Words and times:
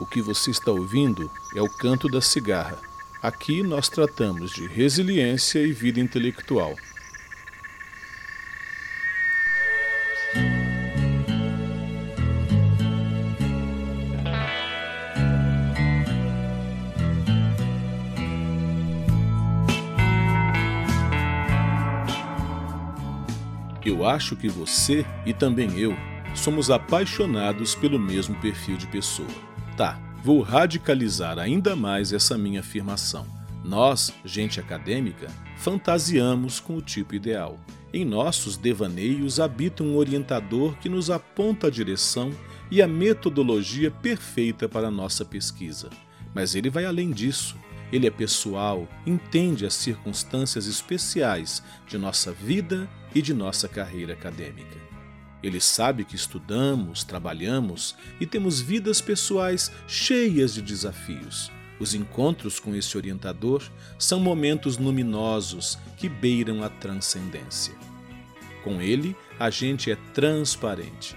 O 0.00 0.06
que 0.06 0.22
você 0.22 0.50
está 0.50 0.72
ouvindo 0.72 1.30
é 1.54 1.60
o 1.60 1.68
canto 1.68 2.08
da 2.08 2.22
cigarra. 2.22 2.78
Aqui 3.22 3.62
nós 3.62 3.90
tratamos 3.90 4.50
de 4.50 4.66
resiliência 4.66 5.58
e 5.58 5.72
vida 5.74 6.00
intelectual. 6.00 6.74
Eu 23.84 24.06
acho 24.06 24.34
que 24.34 24.48
você 24.48 25.04
e 25.26 25.34
também 25.34 25.78
eu 25.78 25.94
somos 26.34 26.70
apaixonados 26.70 27.74
pelo 27.74 27.98
mesmo 27.98 28.34
perfil 28.36 28.78
de 28.78 28.86
pessoa. 28.86 29.49
Tá, 29.80 29.98
vou 30.22 30.42
radicalizar 30.42 31.38
ainda 31.38 31.74
mais 31.74 32.12
essa 32.12 32.36
minha 32.36 32.60
afirmação. 32.60 33.26
Nós, 33.64 34.12
gente 34.26 34.60
acadêmica, 34.60 35.28
fantasiamos 35.56 36.60
com 36.60 36.76
o 36.76 36.82
tipo 36.82 37.14
ideal. 37.14 37.58
Em 37.90 38.04
nossos 38.04 38.58
devaneios 38.58 39.40
habita 39.40 39.82
um 39.82 39.96
orientador 39.96 40.76
que 40.76 40.90
nos 40.90 41.08
aponta 41.08 41.68
a 41.68 41.70
direção 41.70 42.30
e 42.70 42.82
a 42.82 42.86
metodologia 42.86 43.90
perfeita 43.90 44.68
para 44.68 44.88
a 44.88 44.90
nossa 44.90 45.24
pesquisa. 45.24 45.88
Mas 46.34 46.54
ele 46.54 46.68
vai 46.68 46.84
além 46.84 47.10
disso. 47.10 47.56
Ele 47.90 48.06
é 48.06 48.10
pessoal, 48.10 48.86
entende 49.06 49.64
as 49.64 49.72
circunstâncias 49.72 50.66
especiais 50.66 51.62
de 51.88 51.96
nossa 51.96 52.30
vida 52.32 52.86
e 53.14 53.22
de 53.22 53.32
nossa 53.32 53.66
carreira 53.66 54.12
acadêmica. 54.12 54.89
Ele 55.42 55.60
sabe 55.60 56.04
que 56.04 56.14
estudamos, 56.14 57.02
trabalhamos 57.02 57.96
e 58.20 58.26
temos 58.26 58.60
vidas 58.60 59.00
pessoais 59.00 59.72
cheias 59.86 60.54
de 60.54 60.62
desafios. 60.62 61.50
Os 61.78 61.94
encontros 61.94 62.60
com 62.60 62.74
esse 62.74 62.94
orientador 62.96 63.62
são 63.98 64.20
momentos 64.20 64.76
luminosos 64.76 65.78
que 65.96 66.10
beiram 66.10 66.62
a 66.62 66.68
transcendência. 66.68 67.74
Com 68.62 68.82
ele, 68.82 69.16
a 69.38 69.48
gente 69.48 69.90
é 69.90 69.96
transparente, 70.12 71.16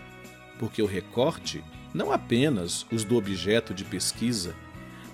porque 0.58 0.82
o 0.82 0.86
recorte, 0.86 1.62
não 1.94 2.14
apenas 2.14 2.86
os 2.90 3.04
do 3.04 3.18
objeto 3.18 3.74
de 3.74 3.84
pesquisa, 3.84 4.56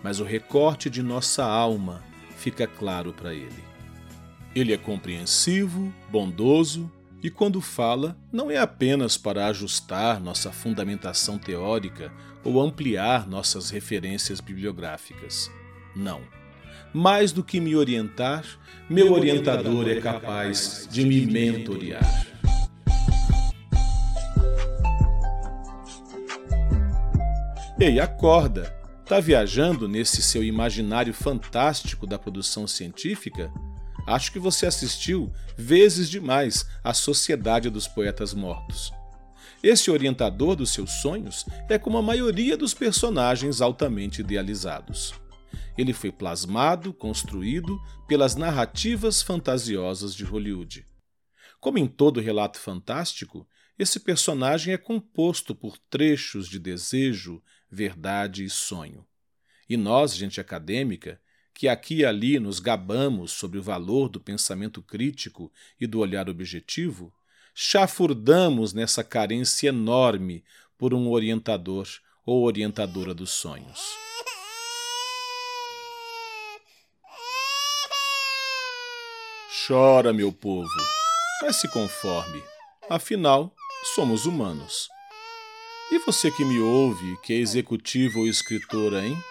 mas 0.04 0.20
o 0.20 0.24
recorte 0.24 0.88
de 0.88 1.02
nossa 1.02 1.44
alma 1.44 2.04
fica 2.38 2.68
claro 2.68 3.12
para 3.12 3.34
ele. 3.34 3.64
Ele 4.56 4.72
é 4.72 4.78
compreensivo, 4.78 5.92
bondoso 6.12 6.92
e, 7.22 7.30
quando 7.30 7.60
fala, 7.60 8.18
não 8.32 8.50
é 8.50 8.58
apenas 8.58 9.18
para 9.18 9.48
ajustar 9.48 10.22
nossa 10.22 10.52
fundamentação 10.52 11.38
teórica 11.38 12.12
ou 12.44 12.62
ampliar 12.62 13.28
nossas 13.28 13.70
referências 13.70 14.40
bibliográficas. 14.40 15.52
Não. 15.96 16.22
Mais 16.94 17.32
do 17.32 17.44
que 17.44 17.60
me 17.60 17.76
orientar, 17.76 18.46
meu 18.90 19.12
orientador 19.14 19.88
é 19.90 20.00
capaz 20.00 20.88
de 20.90 21.06
me 21.06 21.26
mentorear. 21.26 22.28
Ei, 27.80 28.00
acorda! 28.00 28.76
Tá 29.06 29.20
viajando 29.20 29.88
nesse 29.88 30.22
seu 30.22 30.44
imaginário 30.44 31.14
fantástico 31.14 32.06
da 32.06 32.20
produção 32.20 32.68
científica? 32.68 33.52
Acho 34.08 34.32
que 34.32 34.40
você 34.40 34.66
assistiu 34.66 35.32
vezes 35.58 36.10
demais 36.10 36.66
à 36.84 36.94
Sociedade 36.94 37.70
dos 37.70 37.88
Poetas 37.88 38.34
Mortos. 38.34 38.92
Esse 39.62 39.92
orientador 39.92 40.56
dos 40.56 40.72
seus 40.72 41.02
sonhos 41.02 41.46
é 41.70 41.78
como 41.78 41.98
a 41.98 42.02
maioria 42.02 42.56
dos 42.56 42.74
personagens 42.74 43.62
altamente 43.62 44.22
idealizados. 44.22 45.14
Ele 45.78 45.94
foi 45.94 46.12
plasmado, 46.12 46.94
construído 46.94 47.80
pelas 48.08 48.36
narrativas 48.36 49.22
fantasiosas 49.22 50.16
de 50.16 50.24
Hollywood. 50.24 50.86
Como 51.60 51.78
em 51.78 51.88
todo 51.88 52.22
relato 52.22 52.58
fantástico, 52.58 53.48
esse 53.78 54.00
personagem 54.00 54.74
é 54.74 54.78
composto 54.78 55.54
por 55.54 55.78
trechos 55.78 56.48
de 56.48 56.60
desejo, 56.60 57.42
verdade 57.70 58.44
e 58.44 58.50
sonho. 58.50 59.06
E 59.70 59.78
nós, 59.78 60.16
gente 60.16 60.42
acadêmica, 60.42 61.22
que 61.60 61.68
aqui 61.68 61.96
e 61.96 62.06
ali 62.06 62.40
nos 62.40 62.62
gabamos 62.62 63.34
sobre 63.34 63.60
o 63.60 63.62
valor 63.62 64.08
do 64.08 64.18
pensamento 64.18 64.82
crítico 64.82 65.52
e 65.78 65.86
do 65.86 66.00
olhar 66.00 66.30
objetivo, 66.30 67.12
chafurdamos 67.54 68.72
nessa 68.72 69.04
carência 69.04 69.68
enorme 69.68 70.42
por 70.78 70.94
um 70.94 71.10
orientador 71.10 71.86
ou 72.26 72.46
orientadora 72.46 73.14
dos 73.14 73.32
sonhos. 73.32 73.78
Chora, 79.68 80.14
meu 80.14 80.32
povo, 80.32 80.70
mas 81.42 81.58
se 81.58 81.70
conforme, 81.74 82.42
afinal, 82.90 83.54
somos 83.94 84.26
humanos. 84.26 84.88
E 85.92 86.00
você 86.06 86.32
que 86.32 86.46
me 86.46 86.62
ouve, 86.62 87.18
que 87.22 87.34
é 87.34 87.36
executivo 87.36 88.20
ou 88.20 88.28
escritora, 88.28 89.06
hein? 89.06 89.22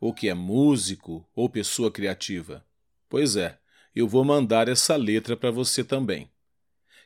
Ou 0.00 0.12
que 0.12 0.28
é 0.28 0.34
músico 0.34 1.28
ou 1.34 1.48
pessoa 1.48 1.90
criativa? 1.90 2.64
Pois 3.08 3.36
é, 3.36 3.58
eu 3.94 4.06
vou 4.06 4.24
mandar 4.24 4.68
essa 4.68 4.94
letra 4.96 5.36
para 5.36 5.50
você 5.50 5.82
também. 5.82 6.30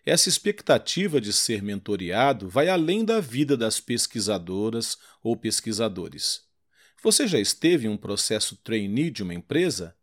Essa 0.05 0.28
expectativa 0.28 1.21
de 1.21 1.33
ser 1.33 1.62
mentoreado 1.62 2.49
vai 2.49 2.69
além 2.69 3.05
da 3.05 3.21
vida 3.21 3.56
das 3.56 3.78
pesquisadoras 3.78 4.99
ou 5.23 5.37
pesquisadores. 5.37 6.49
Você 7.03 7.28
já 7.28 7.39
esteve 7.39 7.87
em 7.87 7.91
um 7.91 7.97
processo 7.97 8.56
trainee 8.56 9.11
de 9.11 9.22
uma 9.22 9.34
empresa? 9.34 9.95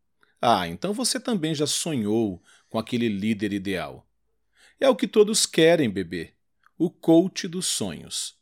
Ah, 0.41 0.67
então 0.67 0.93
você 0.93 1.19
também 1.19 1.53
já 1.53 1.67
sonhou 1.67 2.41
com 2.69 2.79
aquele 2.79 3.09
líder 3.09 3.51
ideal. 3.53 4.07
É 4.79 4.87
o 4.87 4.95
que 4.95 5.07
todos 5.07 5.45
querem, 5.45 5.89
bebê. 5.89 6.33
O 6.77 6.89
coach 6.89 7.47
dos 7.47 7.65
sonhos 7.65 8.37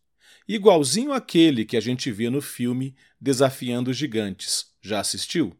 igualzinho 0.47 1.11
àquele 1.11 1.65
que 1.65 1.75
a 1.75 1.79
gente 1.79 2.11
vê 2.11 2.29
no 2.29 2.41
filme 2.41 2.95
Desafiando 3.25 3.89
os 3.89 3.97
Gigantes. 3.97 4.67
Já 4.79 4.99
assistiu? 4.99 5.57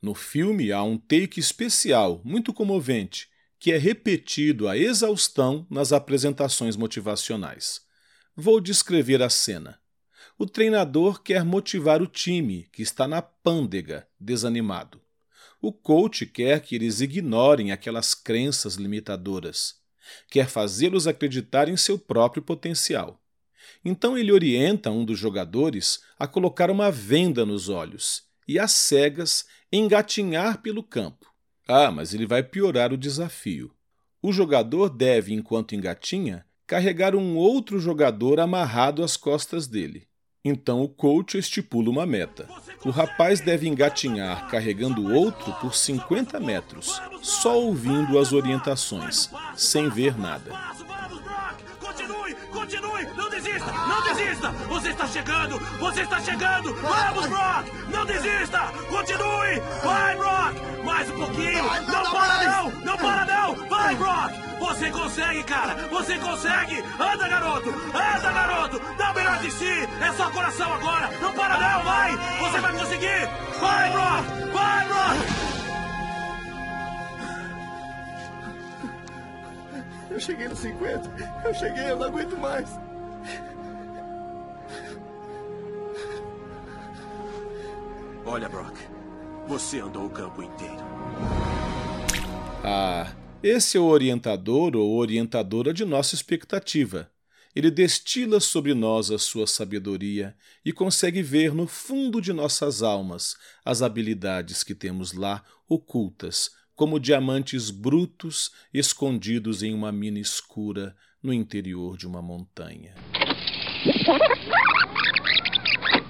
No 0.00 0.14
filme 0.14 0.72
há 0.72 0.82
um 0.82 0.96
take 0.96 1.38
especial, 1.38 2.22
muito 2.24 2.50
comovente, 2.50 3.28
que 3.58 3.72
é 3.72 3.76
repetido 3.76 4.66
a 4.66 4.74
exaustão 4.74 5.66
nas 5.68 5.92
apresentações 5.92 6.74
motivacionais. 6.74 7.82
Vou 8.34 8.58
descrever 8.58 9.22
a 9.22 9.28
cena. 9.28 9.78
O 10.38 10.46
treinador 10.46 11.22
quer 11.22 11.44
motivar 11.44 12.00
o 12.00 12.06
time, 12.06 12.66
que 12.72 12.80
está 12.80 13.06
na 13.06 13.20
pândega, 13.20 14.08
desanimado. 14.18 14.98
O 15.60 15.74
coach 15.74 16.24
quer 16.24 16.62
que 16.62 16.74
eles 16.74 17.02
ignorem 17.02 17.70
aquelas 17.70 18.14
crenças 18.14 18.76
limitadoras. 18.76 19.74
Quer 20.30 20.48
fazê-los 20.48 21.06
acreditar 21.06 21.68
em 21.68 21.76
seu 21.76 21.98
próprio 21.98 22.42
potencial. 22.42 23.21
Então 23.84 24.16
ele 24.16 24.32
orienta 24.32 24.90
um 24.90 25.04
dos 25.04 25.18
jogadores 25.18 26.00
a 26.18 26.26
colocar 26.26 26.70
uma 26.70 26.90
venda 26.90 27.44
nos 27.44 27.68
olhos 27.68 28.24
e, 28.46 28.58
às 28.58 28.72
cegas, 28.72 29.44
engatinhar 29.72 30.60
pelo 30.60 30.82
campo. 30.82 31.26
Ah, 31.66 31.90
mas 31.90 32.12
ele 32.12 32.26
vai 32.26 32.42
piorar 32.42 32.92
o 32.92 32.96
desafio. 32.96 33.72
O 34.20 34.32
jogador 34.32 34.88
deve, 34.88 35.32
enquanto 35.32 35.74
engatinha, 35.74 36.44
carregar 36.66 37.14
um 37.14 37.36
outro 37.36 37.78
jogador 37.78 38.40
amarrado 38.40 39.02
às 39.02 39.16
costas 39.16 39.66
dele. 39.66 40.06
Então 40.44 40.82
o 40.82 40.88
coach 40.88 41.38
estipula 41.38 41.88
uma 41.88 42.04
meta. 42.04 42.48
O 42.84 42.90
rapaz 42.90 43.40
deve 43.40 43.68
engatinhar 43.68 44.48
carregando 44.48 45.02
o 45.02 45.14
outro 45.14 45.52
por 45.60 45.74
50 45.74 46.40
metros, 46.40 47.00
só 47.22 47.60
ouvindo 47.60 48.18
as 48.18 48.32
orientações, 48.32 49.30
sem 49.56 49.88
ver 49.88 50.18
nada. 50.18 50.50
Desista! 54.14 54.50
Você 54.68 54.90
está 54.90 55.06
chegando! 55.06 55.58
Você 55.58 56.02
está 56.02 56.20
chegando! 56.20 56.74
Vamos, 56.74 57.26
Brock! 57.26 57.72
Não 57.88 58.04
desista! 58.04 58.58
Continue! 58.90 59.60
Vai, 59.82 60.16
Brock! 60.16 60.84
Mais 60.84 61.10
um 61.10 61.18
pouquinho! 61.18 61.62
Não 61.62 62.10
para 62.10 62.44
não! 62.44 62.70
Não 62.70 62.96
para 62.98 63.24
não! 63.24 63.68
Vai, 63.68 63.94
Brock! 63.96 64.32
Você 64.60 64.90
consegue, 64.90 65.42
cara! 65.44 65.74
Você 65.88 66.18
consegue! 66.18 66.84
Anda, 67.00 67.28
garoto! 67.28 67.70
Anda, 67.70 68.32
garoto! 68.32 68.80
Dá 68.96 69.10
o 69.10 69.14
melhor 69.14 69.38
de 69.38 69.50
si! 69.50 69.88
É 70.00 70.12
só 70.16 70.30
coração 70.30 70.72
agora! 70.74 71.10
Não 71.20 71.32
para 71.32 71.58
não! 71.58 71.84
Vai! 71.84 72.16
Você 72.38 72.60
vai 72.60 72.72
conseguir! 72.72 73.28
Vai, 73.60 73.90
Brock! 73.90 74.52
Vai, 74.52 74.86
Brock! 74.86 75.51
Eu 80.12 80.20
cheguei 80.20 80.46
nos 80.46 80.58
50. 80.58 81.10
Eu 81.42 81.54
cheguei, 81.54 81.90
eu 81.90 81.96
não 81.96 82.06
aguento 82.06 82.36
mais. 82.36 82.68
Olha, 88.26 88.48
Brock, 88.48 88.76
você 89.48 89.80
andou 89.80 90.06
o 90.06 90.10
campo 90.10 90.42
inteiro. 90.42 90.82
Ah, 92.62 93.12
esse 93.42 93.76
é 93.76 93.80
o 93.80 93.84
orientador 93.84 94.76
ou 94.76 94.96
orientadora 94.96 95.72
de 95.72 95.84
nossa 95.84 96.14
expectativa. 96.14 97.10
ele 97.54 97.70
destila 97.70 98.40
sobre 98.40 98.72
nós 98.72 99.10
a 99.10 99.18
sua 99.18 99.46
sabedoria 99.46 100.34
e 100.64 100.72
consegue 100.72 101.22
ver 101.22 101.54
no 101.54 101.66
fundo 101.66 102.18
de 102.20 102.32
nossas 102.32 102.82
almas 102.82 103.36
as 103.62 103.82
habilidades 103.82 104.62
que 104.62 104.74
temos 104.74 105.12
lá 105.12 105.44
ocultas, 105.68 106.50
como 106.74 106.98
diamantes 106.98 107.70
brutos 107.70 108.50
escondidos 108.72 109.62
em 109.62 109.74
uma 109.74 109.92
mina 109.92 110.18
escura 110.18 110.96
no 111.22 111.32
interior 111.32 111.96
de 111.96 112.06
uma 112.06 112.20
montanha. 112.20 112.94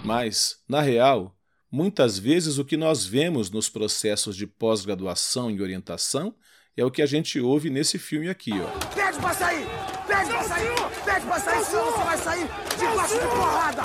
Mas, 0.04 0.58
na 0.68 0.80
real, 0.80 1.36
muitas 1.70 2.18
vezes 2.18 2.58
o 2.58 2.64
que 2.64 2.76
nós 2.76 3.04
vemos 3.04 3.50
nos 3.50 3.68
processos 3.68 4.36
de 4.36 4.46
pós-graduação 4.46 5.50
e 5.50 5.60
orientação 5.60 6.34
é 6.76 6.84
o 6.84 6.90
que 6.90 7.02
a 7.02 7.06
gente 7.06 7.38
ouve 7.38 7.68
nesse 7.70 7.98
filme 7.98 8.28
aqui, 8.28 8.52
ó. 8.52 8.66
Pede 8.94 9.18
pra 9.18 9.34
sair! 9.34 9.66
Pede 10.06 10.30
pra 10.30 10.42
sair! 10.44 10.74
Pede 11.04 11.26
pra 11.26 11.38
sair, 11.38 11.64
senão 11.64 11.92
você 11.92 12.04
vai 12.04 12.18
sair 12.18 12.48
debaixo 12.78 13.14
de 13.14 13.26
porrada! 13.26 13.82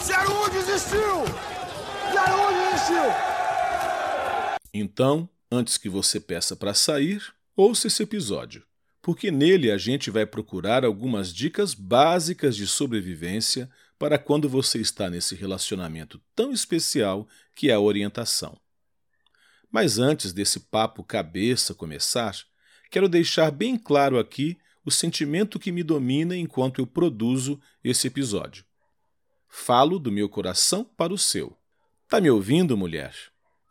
01 0.00 0.50
desistiu! 0.50 1.24
01 2.10 2.72
desistiu! 2.72 3.29
Então, 4.72 5.28
antes 5.50 5.76
que 5.76 5.88
você 5.88 6.20
peça 6.20 6.54
para 6.54 6.74
sair, 6.74 7.22
ouça 7.56 7.88
esse 7.88 8.02
episódio, 8.02 8.64
porque 9.02 9.30
nele 9.30 9.70
a 9.70 9.78
gente 9.78 10.10
vai 10.10 10.24
procurar 10.24 10.84
algumas 10.84 11.32
dicas 11.34 11.74
básicas 11.74 12.54
de 12.54 12.66
sobrevivência 12.66 13.70
para 13.98 14.18
quando 14.18 14.48
você 14.48 14.78
está 14.78 15.10
nesse 15.10 15.34
relacionamento 15.34 16.20
tão 16.34 16.52
especial 16.52 17.28
que 17.54 17.70
é 17.70 17.74
a 17.74 17.80
orientação. 17.80 18.58
Mas 19.70 19.98
antes 19.98 20.32
desse 20.32 20.60
papo 20.60 21.04
cabeça 21.04 21.74
começar, 21.74 22.34
quero 22.90 23.08
deixar 23.08 23.50
bem 23.50 23.76
claro 23.76 24.18
aqui 24.18 24.58
o 24.84 24.90
sentimento 24.90 25.58
que 25.58 25.70
me 25.70 25.82
domina 25.82 26.36
enquanto 26.36 26.80
eu 26.80 26.86
produzo 26.86 27.60
esse 27.84 28.06
episódio. 28.06 28.64
Falo 29.48 29.98
do 29.98 30.10
meu 30.10 30.28
coração 30.28 30.84
para 30.84 31.12
o 31.12 31.18
seu. 31.18 31.56
Tá 32.08 32.20
me 32.20 32.30
ouvindo, 32.30 32.76
mulher? 32.76 33.14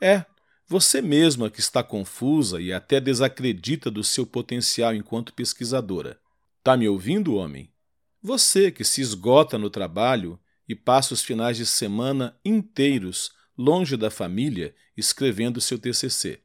É, 0.01 0.25
você 0.69 1.01
mesma 1.01 1.49
que 1.49 1.59
está 1.59 1.81
confusa 1.81 2.61
e 2.61 2.71
até 2.71 3.01
desacredita 3.01 3.89
do 3.89 4.03
seu 4.03 4.23
potencial 4.23 4.93
enquanto 4.93 5.33
pesquisadora. 5.33 6.19
Tá 6.63 6.77
me 6.77 6.87
ouvindo, 6.87 7.33
homem? 7.33 7.73
Você 8.21 8.69
que 8.69 8.83
se 8.83 9.01
esgota 9.01 9.57
no 9.57 9.71
trabalho 9.71 10.39
e 10.67 10.75
passa 10.75 11.15
os 11.15 11.23
finais 11.23 11.57
de 11.57 11.65
semana 11.65 12.37
inteiros 12.45 13.31
longe 13.57 13.97
da 13.97 14.11
família, 14.11 14.75
escrevendo 14.95 15.59
seu 15.59 15.79
TCC. 15.79 16.39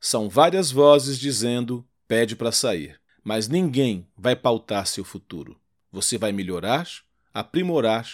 São 0.00 0.26
várias 0.26 0.70
vozes 0.70 1.18
dizendo: 1.18 1.86
pede 2.08 2.34
para 2.34 2.50
sair, 2.50 2.98
mas 3.22 3.46
ninguém 3.46 4.08
vai 4.16 4.34
pautar 4.34 4.86
seu 4.86 5.04
futuro. 5.04 5.60
Você 5.92 6.16
vai 6.16 6.32
melhorar, 6.32 6.88
aprimorar, 7.34 8.08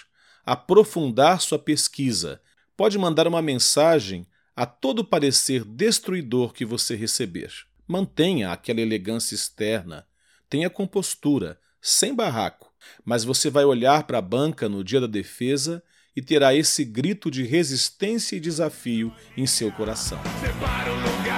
aprofundar 0.44 1.40
sua 1.40 1.58
pesquisa, 1.58 2.40
pode 2.76 2.98
mandar 2.98 3.28
uma 3.28 3.40
mensagem 3.40 4.26
a 4.56 4.64
todo 4.64 5.04
parecer 5.04 5.62
destruidor 5.64 6.54
que 6.54 6.64
você 6.64 6.96
receber. 6.96 7.52
Mantenha 7.86 8.50
aquela 8.50 8.80
elegância 8.80 9.34
externa, 9.34 10.06
tenha 10.48 10.70
compostura, 10.70 11.60
sem 11.80 12.14
barraco, 12.14 12.72
mas 13.04 13.22
você 13.22 13.50
vai 13.50 13.64
olhar 13.64 14.04
para 14.04 14.18
a 14.18 14.22
banca 14.22 14.66
no 14.68 14.82
dia 14.82 15.00
da 15.00 15.06
defesa 15.06 15.82
e 16.16 16.22
terá 16.22 16.54
esse 16.54 16.84
grito 16.84 17.30
de 17.30 17.44
resistência 17.44 18.36
e 18.36 18.40
desafio 18.40 19.12
em 19.36 19.46
seu 19.46 19.70
coração. 19.70 20.18
Separa 20.40 20.90
um 20.90 21.18
lugar 21.18 21.35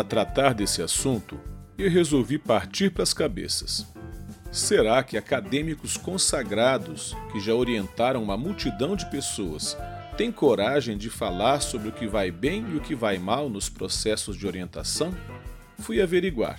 Para 0.00 0.08
tratar 0.08 0.54
desse 0.54 0.80
assunto, 0.80 1.38
eu 1.76 1.90
resolvi 1.90 2.38
partir 2.38 2.90
para 2.90 3.02
as 3.02 3.12
cabeças. 3.12 3.86
Será 4.50 5.02
que 5.02 5.18
acadêmicos 5.18 5.98
consagrados, 5.98 7.14
que 7.30 7.38
já 7.38 7.54
orientaram 7.54 8.22
uma 8.22 8.34
multidão 8.34 8.96
de 8.96 9.04
pessoas, 9.10 9.76
têm 10.16 10.32
coragem 10.32 10.96
de 10.96 11.10
falar 11.10 11.60
sobre 11.60 11.90
o 11.90 11.92
que 11.92 12.06
vai 12.06 12.30
bem 12.30 12.64
e 12.70 12.76
o 12.76 12.80
que 12.80 12.94
vai 12.94 13.18
mal 13.18 13.50
nos 13.50 13.68
processos 13.68 14.38
de 14.38 14.46
orientação? 14.46 15.14
Fui 15.80 16.00
averiguar. 16.00 16.58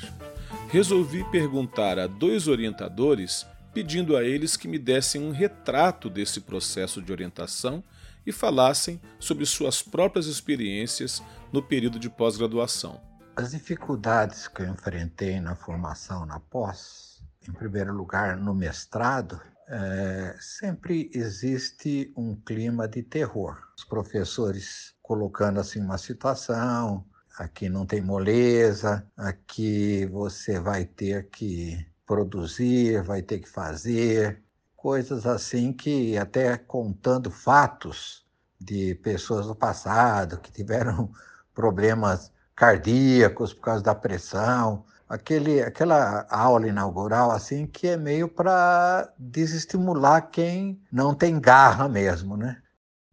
Resolvi 0.70 1.24
perguntar 1.32 1.98
a 1.98 2.06
dois 2.06 2.48
orientadores, 2.48 3.48
pedindo 3.74 4.16
a 4.16 4.24
eles 4.24 4.56
que 4.56 4.68
me 4.68 4.78
dessem 4.78 5.20
um 5.20 5.32
retrato 5.32 6.12
desse 6.12 6.42
processo 6.42 7.02
de 7.02 7.12
orientação 7.12 7.84
e 8.24 8.32
falassem 8.32 9.02
sobre 9.20 9.48
suas 9.48 9.82
próprias 9.82 10.28
experiências 10.28 11.24
no 11.52 11.64
período 11.64 11.98
de 11.98 12.08
pós-graduação. 12.08 13.10
As 13.42 13.50
dificuldades 13.50 14.48
que 14.48 14.62
eu 14.62 14.68
enfrentei 14.68 15.40
na 15.40 15.56
formação 15.56 16.28
na 16.28 16.40
pós, 16.40 17.24
em 17.50 17.52
primeiro 17.52 17.92
lugar 17.92 18.38
no 18.38 18.54
mestrado, 18.54 19.42
é, 19.68 20.36
sempre 20.40 21.10
existe 21.12 22.14
um 22.16 22.36
clima 22.36 22.88
de 22.88 23.02
terror. 23.02 23.58
Os 23.76 23.84
professores 23.84 24.94
colocando 25.02 25.60
assim 25.60 25.82
uma 25.82 25.98
situação, 25.98 27.04
aqui 27.36 27.68
não 27.68 27.84
tem 27.84 28.00
moleza, 28.00 29.04
aqui 29.18 30.06
você 30.06 30.60
vai 30.60 30.86
ter 30.86 31.28
que 31.32 31.84
produzir, 32.06 33.02
vai 33.02 33.24
ter 33.24 33.40
que 33.40 33.50
fazer, 33.50 34.40
coisas 34.76 35.26
assim 35.26 35.74
que 35.74 36.16
até 36.16 36.60
contando 36.60 37.32
fatos 37.32 38.24
de 38.60 38.94
pessoas 38.94 39.48
do 39.48 39.56
passado 39.56 40.38
que 40.38 40.52
tiveram 40.52 41.12
problemas 41.56 42.32
cardíacos 42.62 43.56
por 43.56 43.62
causa 43.62 43.84
da 43.84 43.96
pressão, 43.96 44.86
aquele, 45.10 45.64
aquela 45.64 46.28
aula 46.30 46.68
inaugural 46.68 47.32
assim 47.32 47.66
que 47.66 47.88
é 47.88 47.98
meio 47.98 48.28
para 48.28 49.12
desestimular 49.18 50.30
quem 50.30 50.80
não 50.92 51.16
tem 51.16 51.42
garra 51.42 51.90
mesmo, 51.90 52.38
né? 52.38 52.62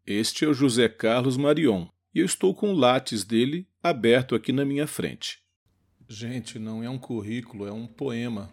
Este 0.06 0.44
é 0.44 0.48
o 0.48 0.52
José 0.52 0.86
Carlos 0.86 1.38
Marion 1.38 1.86
e 2.14 2.20
eu 2.20 2.26
estou 2.26 2.54
com 2.54 2.72
o 2.72 2.76
látis 2.76 3.24
dele 3.24 3.66
aberto 3.82 4.34
aqui 4.34 4.52
na 4.52 4.66
minha 4.66 4.86
frente. 4.86 5.38
Gente, 6.06 6.58
não 6.58 6.84
é 6.84 6.90
um 6.90 6.98
currículo, 6.98 7.66
é 7.66 7.72
um 7.72 7.86
poema. 7.86 8.52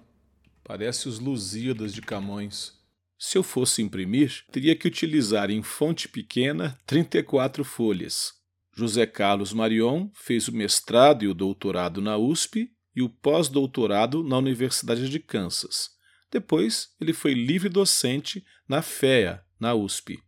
Parece 0.64 1.10
os 1.10 1.20
Lusíadas 1.20 1.94
de 1.94 2.02
Camões. 2.02 2.72
Se 3.20 3.38
eu 3.38 3.44
fosse 3.44 3.82
imprimir, 3.82 4.46
teria 4.50 4.78
que 4.78 4.88
utilizar 4.88 5.52
em 5.52 5.62
fonte 5.62 6.08
pequena 6.08 6.78
34 6.86 7.66
folhas. 7.66 8.45
José 8.76 9.06
Carlos 9.06 9.54
Marion 9.54 10.10
fez 10.14 10.48
o 10.50 10.56
mestrado 10.56 11.24
e 11.24 11.28
o 11.28 11.34
doutorado 11.34 12.02
na 12.02 12.18
USP 12.18 12.70
e 12.94 13.02
o 13.02 13.10
pós-doutorado 13.10 14.24
na 14.24 14.38
Universidade 14.38 15.10
de 15.10 15.20
Kansas. 15.20 15.92
Depois, 16.30 16.90
ele 17.00 17.14
foi 17.14 17.34
livre 17.34 17.70
docente 17.70 18.44
na 18.68 18.82
FEA, 18.82 19.42
na 19.58 19.74
USP. 19.74 20.20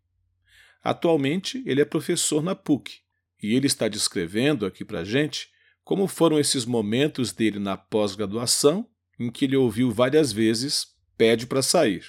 Atualmente, 0.82 1.62
ele 1.66 1.82
é 1.82 1.86
professor 1.86 2.42
na 2.42 2.56
PUC 2.56 3.00
e 3.44 3.54
ele 3.54 3.68
está 3.68 3.90
descrevendo 3.90 4.66
aqui 4.66 4.86
para 4.86 5.04
gente 5.04 5.50
como 5.84 6.08
foram 6.08 6.40
esses 6.40 6.66
momentos 6.66 7.34
dele 7.34 7.60
na 7.60 7.76
pós-graduação 7.76 8.88
em 9.20 9.30
que 9.30 9.46
ele 9.46 9.58
ouviu 9.58 9.92
várias 9.92 10.32
vezes 10.32 10.96
pede 11.18 11.48
para 11.48 11.62
sair. 11.62 12.06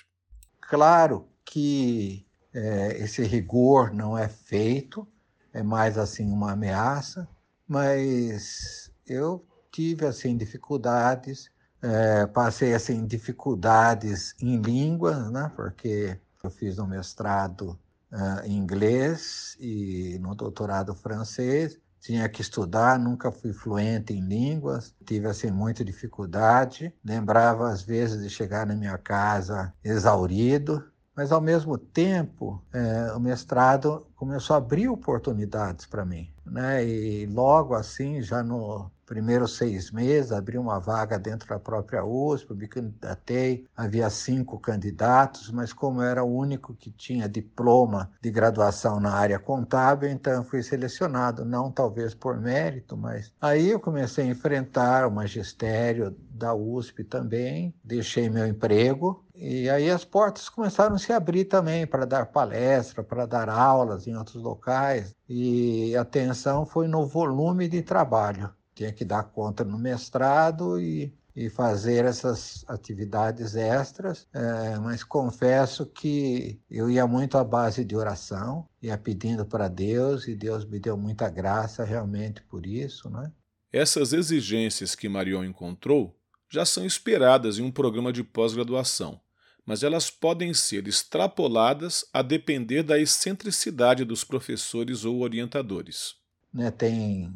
Claro 0.61 1.29
que 1.45 2.27
é, 2.53 3.03
esse 3.03 3.23
rigor 3.25 3.93
não 3.93 4.17
é 4.17 4.29
feito 4.29 5.07
é 5.53 5.63
mais 5.63 5.99
assim 5.99 6.31
uma 6.31 6.53
ameaça, 6.53 7.29
mas 7.67 8.91
eu 9.07 9.45
tive 9.71 10.07
assim 10.07 10.37
dificuldades, 10.37 11.51
é, 11.83 12.27
passei 12.27 12.75
assim 12.75 13.07
dificuldades 13.07 14.35
em 14.41 14.61
línguas, 14.61 15.31
né? 15.31 15.53
Porque 15.55 16.19
eu 16.43 16.51
fiz 16.51 16.79
um 16.79 16.87
mestrado 16.87 17.79
uh, 18.13 18.45
em 18.45 18.57
inglês 18.57 19.57
e 19.61 20.19
no 20.21 20.35
doutorado 20.35 20.95
francês, 20.95 21.79
tinha 22.01 22.29
que 22.29 22.41
estudar, 22.41 22.99
nunca 22.99 23.31
fui 23.31 23.53
fluente 23.53 24.13
em 24.13 24.21
línguas, 24.21 24.95
tive 25.05 25.27
assim 25.27 25.51
muita 25.51 25.85
dificuldade, 25.85 26.95
lembrava 27.05 27.69
às 27.69 27.83
vezes 27.83 28.23
de 28.23 28.31
chegar 28.31 28.67
na 28.67 28.75
minha 28.75 28.97
casa 28.97 29.75
exaurido, 29.85 30.85
mas 31.19 31.33
ao 31.33 31.41
mesmo 31.41 31.77
tempo 31.77 32.63
é, 32.73 33.13
o 33.13 33.19
mestrado 33.19 34.07
começou 34.15 34.55
a 34.55 34.59
abrir 34.59 34.89
oportunidades 34.89 35.85
para 35.85 36.05
mim, 36.05 36.33
né? 36.47 36.87
E 36.87 37.27
logo 37.27 37.75
assim, 37.75 38.23
já 38.23 38.41
no 38.41 38.89
primeiros 39.09 39.57
seis 39.57 39.91
meses, 39.91 40.31
abri 40.31 40.59
uma 40.59 40.79
vaga 40.79 41.19
dentro 41.19 41.49
da 41.49 41.59
própria 41.59 42.05
USP, 42.05 42.55
me 42.55 42.69
candidatei, 42.69 43.67
havia 43.75 44.11
cinco 44.11 44.59
candidatos, 44.59 45.51
mas 45.51 45.73
como 45.73 46.03
era 46.03 46.23
o 46.23 46.37
único 46.37 46.75
que 46.75 46.91
tinha 46.91 47.29
diploma 47.29 48.11
de 48.21 48.31
graduação 48.31 49.01
na 49.01 49.13
área 49.13 49.39
contábil, 49.39 50.11
então 50.11 50.45
fui 50.45 50.63
selecionado, 50.63 51.45
não 51.45 51.73
talvez 51.73 52.15
por 52.15 52.39
mérito, 52.39 52.97
mas 52.97 53.33
aí 53.41 53.71
eu 53.71 53.81
comecei 53.81 54.27
a 54.27 54.31
enfrentar 54.31 55.09
o 55.09 55.11
magistério 55.11 56.15
da 56.31 56.55
USP 56.55 57.03
também, 57.03 57.75
deixei 57.83 58.29
meu 58.29 58.47
emprego 58.47 59.25
e 59.35 59.71
aí 59.71 59.89
as 59.89 60.05
portas 60.05 60.49
começaram 60.49 60.97
a 60.97 60.99
se 60.99 61.13
abrir 61.13 61.45
também 61.45 61.87
para 61.87 62.05
dar 62.05 62.27
palestra, 62.27 63.05
para 63.05 63.25
dar 63.25 63.49
aulas 63.49 64.07
em 64.09 64.17
outros 64.17 64.43
locais. 64.43 65.15
E 65.29 65.95
a 65.97 66.01
atenção 66.01 66.67
foi 66.67 66.89
no 66.89 67.07
volume 67.07 67.69
de 67.69 67.81
trabalho 67.81 68.51
tinha 68.79 68.93
que 68.93 69.05
dar 69.05 69.25
conta 69.25 69.65
no 69.65 69.77
mestrado 69.77 70.79
e, 70.79 71.13
e 71.35 71.51
fazer 71.51 72.05
essas 72.05 72.65
atividades 72.69 73.57
extras, 73.57 74.29
é, 74.33 74.79
mas 74.79 75.03
confesso 75.03 75.85
que 75.85 76.61
eu 76.71 76.89
ia 76.89 77.05
muito 77.05 77.37
à 77.37 77.43
base 77.43 77.85
de 77.85 77.97
oração, 77.97 78.69
ia 78.81 78.97
pedindo 78.97 79.45
para 79.45 79.67
Deus 79.67 80.29
e 80.29 80.37
Deus 80.37 80.65
me 80.65 80.79
deu 80.79 80.97
muita 80.97 81.29
graça 81.29 81.83
realmente 81.83 82.41
por 82.43 82.65
isso, 82.65 83.11
né? 83.11 83.33
Essas 83.73 84.13
exigências 84.13 84.95
que 84.95 85.09
Marion 85.09 85.45
encontrou 85.45 86.17
já 86.49 86.65
são 86.65 86.87
esperadas 86.87 87.59
em 87.59 87.63
um 87.63 87.73
programa 87.73 88.13
de 88.13 88.23
pós-graduação, 88.23 89.21
mas 89.67 89.83
elas 89.83 90.09
podem 90.09 90.55
ser 90.55 90.87
extrapoladas 90.87 92.05
a 92.13 92.23
depender 92.23 92.85
da 92.85 92.97
excentricidade 92.97 94.05
dos 94.05 94.23
professores 94.23 95.05
ou 95.05 95.21
orientadores. 95.21 96.15
Né, 96.55 96.71
tem 96.71 97.31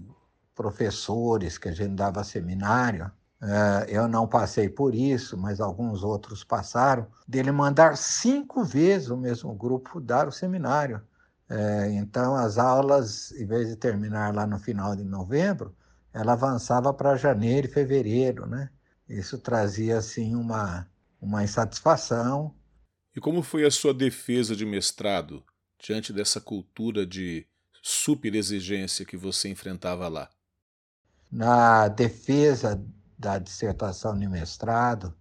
professores 0.62 1.58
que 1.58 1.68
a 1.68 1.72
gente 1.72 1.94
dava 1.94 2.22
seminário, 2.22 3.10
eh, 3.42 3.86
eu 3.88 4.06
não 4.06 4.28
passei 4.28 4.68
por 4.68 4.94
isso, 4.94 5.36
mas 5.36 5.60
alguns 5.60 6.04
outros 6.04 6.44
passaram, 6.44 7.08
dele 7.26 7.50
mandar 7.50 7.96
cinco 7.96 8.62
vezes 8.62 9.10
o 9.10 9.16
mesmo 9.16 9.52
grupo 9.52 10.00
dar 10.00 10.28
o 10.28 10.32
seminário. 10.32 11.02
Eh, 11.50 11.90
então, 11.94 12.36
as 12.36 12.58
aulas, 12.58 13.32
em 13.32 13.44
vez 13.44 13.68
de 13.68 13.76
terminar 13.76 14.32
lá 14.32 14.46
no 14.46 14.58
final 14.60 14.94
de 14.94 15.02
novembro, 15.02 15.74
ela 16.14 16.34
avançava 16.34 16.94
para 16.94 17.16
janeiro 17.16 17.66
e 17.66 17.70
fevereiro, 17.70 18.46
né? 18.46 18.70
Isso 19.08 19.38
trazia, 19.38 19.98
assim, 19.98 20.36
uma, 20.36 20.88
uma 21.20 21.42
insatisfação. 21.42 22.54
E 23.16 23.20
como 23.20 23.42
foi 23.42 23.64
a 23.66 23.70
sua 23.70 23.92
defesa 23.92 24.54
de 24.54 24.64
mestrado 24.64 25.44
diante 25.76 26.12
dessa 26.12 26.40
cultura 26.40 27.04
de 27.04 27.46
super 27.82 28.36
exigência 28.36 29.04
que 29.04 29.16
você 29.16 29.48
enfrentava 29.48 30.06
lá? 30.06 30.30
Na 31.32 31.88
defesa 31.88 32.84
da 33.18 33.38
dissertação 33.38 34.18
de 34.18 34.28
mestrado, 34.28 35.16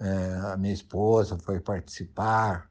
é, 0.00 0.34
a 0.52 0.56
minha 0.56 0.74
esposa 0.74 1.38
foi 1.38 1.60
participar 1.60 2.68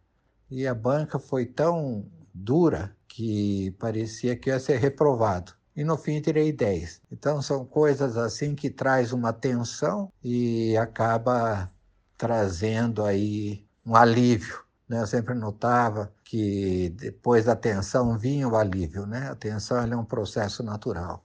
e 0.52 0.68
a 0.68 0.76
banca 0.76 1.18
foi 1.18 1.46
tão 1.46 2.06
dura 2.34 2.94
que 3.08 3.72
parecia 3.80 4.36
que 4.36 4.50
ia 4.50 4.60
ser 4.60 4.80
reprovado. 4.80 5.54
E 5.76 5.84
no 5.84 5.98
fim 5.98 6.20
tirei 6.20 6.52
10. 6.52 7.02
Então 7.10 7.42
são 7.42 7.66
coisas 7.66 8.18
assim 8.18 8.54
que 8.54 8.70
traz 8.70 9.14
uma 9.14 9.32
tensão 9.32 10.12
e 10.22 10.76
acaba 10.76 11.72
trazendo 12.18 13.06
aí 13.06 13.66
um 13.86 13.96
alívio. 13.96 14.62
Né? 14.90 15.02
Eu 15.02 15.08
sempre 15.08 15.36
notava 15.36 16.12
que 16.24 16.90
depois 16.98 17.46
da 17.46 17.56
tensão 17.56 18.18
vinha 18.18 18.48
o 18.48 18.58
alívio. 18.58 19.06
Né? 19.06 19.30
A 19.30 19.36
tensão 19.36 19.78
é 19.78 19.96
um 19.96 20.04
processo 20.06 20.64
natural. 20.64 21.24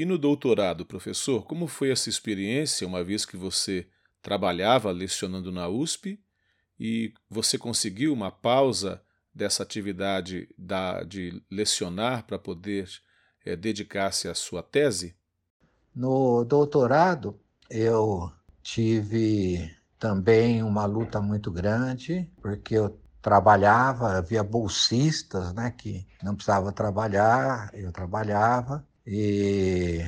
E 0.00 0.06
no 0.06 0.16
doutorado, 0.16 0.86
professor, 0.86 1.44
como 1.44 1.66
foi 1.66 1.90
essa 1.90 2.08
experiência, 2.08 2.86
uma 2.86 3.04
vez 3.04 3.26
que 3.26 3.36
você 3.36 3.86
trabalhava 4.22 4.90
lecionando 4.90 5.52
na 5.52 5.68
USP 5.68 6.18
e 6.78 7.12
você 7.28 7.58
conseguiu 7.58 8.10
uma 8.14 8.30
pausa 8.30 9.02
dessa 9.34 9.62
atividade 9.62 10.48
da, 10.56 11.02
de 11.02 11.42
lecionar 11.50 12.24
para 12.24 12.38
poder 12.38 12.88
é, 13.44 13.54
dedicar-se 13.54 14.26
à 14.26 14.34
sua 14.34 14.62
tese? 14.62 15.14
No 15.94 16.46
doutorado, 16.46 17.38
eu 17.68 18.32
tive 18.62 19.70
também 19.98 20.62
uma 20.62 20.86
luta 20.86 21.20
muito 21.20 21.50
grande, 21.50 22.26
porque 22.40 22.74
eu 22.74 22.98
trabalhava, 23.20 24.16
havia 24.16 24.42
bolsistas 24.42 25.52
né, 25.52 25.70
que 25.76 26.06
não 26.22 26.34
precisavam 26.34 26.72
trabalhar, 26.72 27.68
eu 27.74 27.92
trabalhava, 27.92 28.88
e 29.06 30.04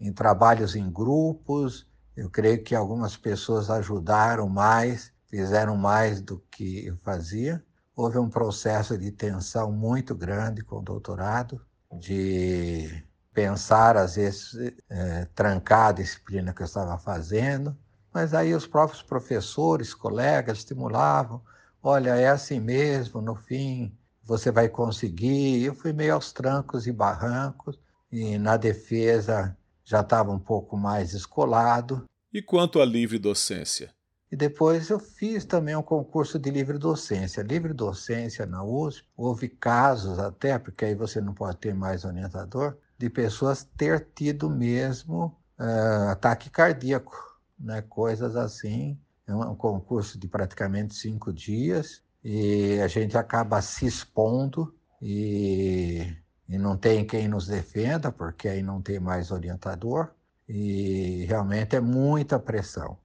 em 0.00 0.12
trabalhos 0.12 0.74
em 0.74 0.90
grupos. 0.90 1.86
Eu 2.16 2.30
creio 2.30 2.62
que 2.62 2.74
algumas 2.74 3.16
pessoas 3.16 3.70
ajudaram 3.70 4.48
mais, 4.48 5.12
fizeram 5.28 5.76
mais 5.76 6.20
do 6.20 6.38
que 6.50 6.86
eu 6.86 6.96
fazia. 6.98 7.62
Houve 7.94 8.18
um 8.18 8.28
processo 8.28 8.96
de 8.96 9.10
tensão 9.10 9.70
muito 9.70 10.14
grande 10.14 10.62
com 10.62 10.78
o 10.78 10.82
doutorado, 10.82 11.60
de 11.92 13.04
pensar, 13.32 13.96
às 13.96 14.16
vezes, 14.16 14.54
é, 14.88 15.24
trancar 15.34 15.88
a 15.88 15.92
disciplina 15.92 16.52
que 16.52 16.62
eu 16.62 16.66
estava 16.66 16.98
fazendo, 16.98 17.76
mas 18.12 18.34
aí 18.34 18.54
os 18.54 18.66
próprios 18.66 19.02
professores, 19.02 19.94
colegas 19.94 20.58
estimulavam: 20.58 21.42
olha, 21.82 22.16
é 22.16 22.28
assim 22.28 22.60
mesmo, 22.60 23.20
no 23.20 23.34
fim 23.34 23.96
você 24.30 24.52
vai 24.52 24.68
conseguir. 24.68 25.64
Eu 25.64 25.74
fui 25.74 25.92
meio 25.92 26.14
aos 26.14 26.32
trancos 26.32 26.86
e 26.86 26.92
barrancos, 26.92 27.80
e 28.12 28.38
na 28.38 28.56
defesa 28.56 29.56
já 29.84 30.02
estava 30.02 30.30
um 30.30 30.38
pouco 30.38 30.76
mais 30.76 31.14
escolado. 31.14 32.04
E 32.32 32.40
quanto 32.40 32.80
à 32.80 32.84
livre 32.84 33.18
docência? 33.18 33.92
E 34.30 34.36
depois 34.36 34.88
eu 34.88 35.00
fiz 35.00 35.44
também 35.44 35.74
um 35.74 35.82
concurso 35.82 36.38
de 36.38 36.48
livre 36.48 36.78
docência. 36.78 37.42
Livre 37.42 37.72
docência 37.72 38.46
na 38.46 38.62
USP, 38.62 39.04
houve 39.16 39.48
casos 39.48 40.20
até, 40.20 40.56
porque 40.60 40.84
aí 40.84 40.94
você 40.94 41.20
não 41.20 41.34
pode 41.34 41.56
ter 41.56 41.74
mais 41.74 42.04
orientador, 42.04 42.76
de 42.96 43.10
pessoas 43.10 43.68
ter 43.76 44.06
tido 44.14 44.48
mesmo 44.48 45.36
uh, 45.58 46.10
ataque 46.10 46.48
cardíaco, 46.48 47.16
né? 47.58 47.82
coisas 47.82 48.36
assim. 48.36 48.96
É 49.26 49.34
um 49.34 49.56
concurso 49.56 50.16
de 50.16 50.28
praticamente 50.28 50.94
cinco 50.94 51.32
dias 51.32 52.00
e 52.22 52.78
a 52.80 52.88
gente 52.88 53.16
acaba 53.16 53.60
se 53.62 53.86
expondo 53.86 54.74
e, 55.00 56.06
e 56.48 56.58
não 56.58 56.76
tem 56.76 57.06
quem 57.06 57.28
nos 57.28 57.46
defenda, 57.46 58.12
porque 58.12 58.48
aí 58.48 58.62
não 58.62 58.82
tem 58.82 59.00
mais 59.00 59.30
orientador, 59.30 60.10
e 60.48 61.24
realmente 61.26 61.76
é 61.76 61.80
muita 61.80 62.38
pressão. 62.38 62.98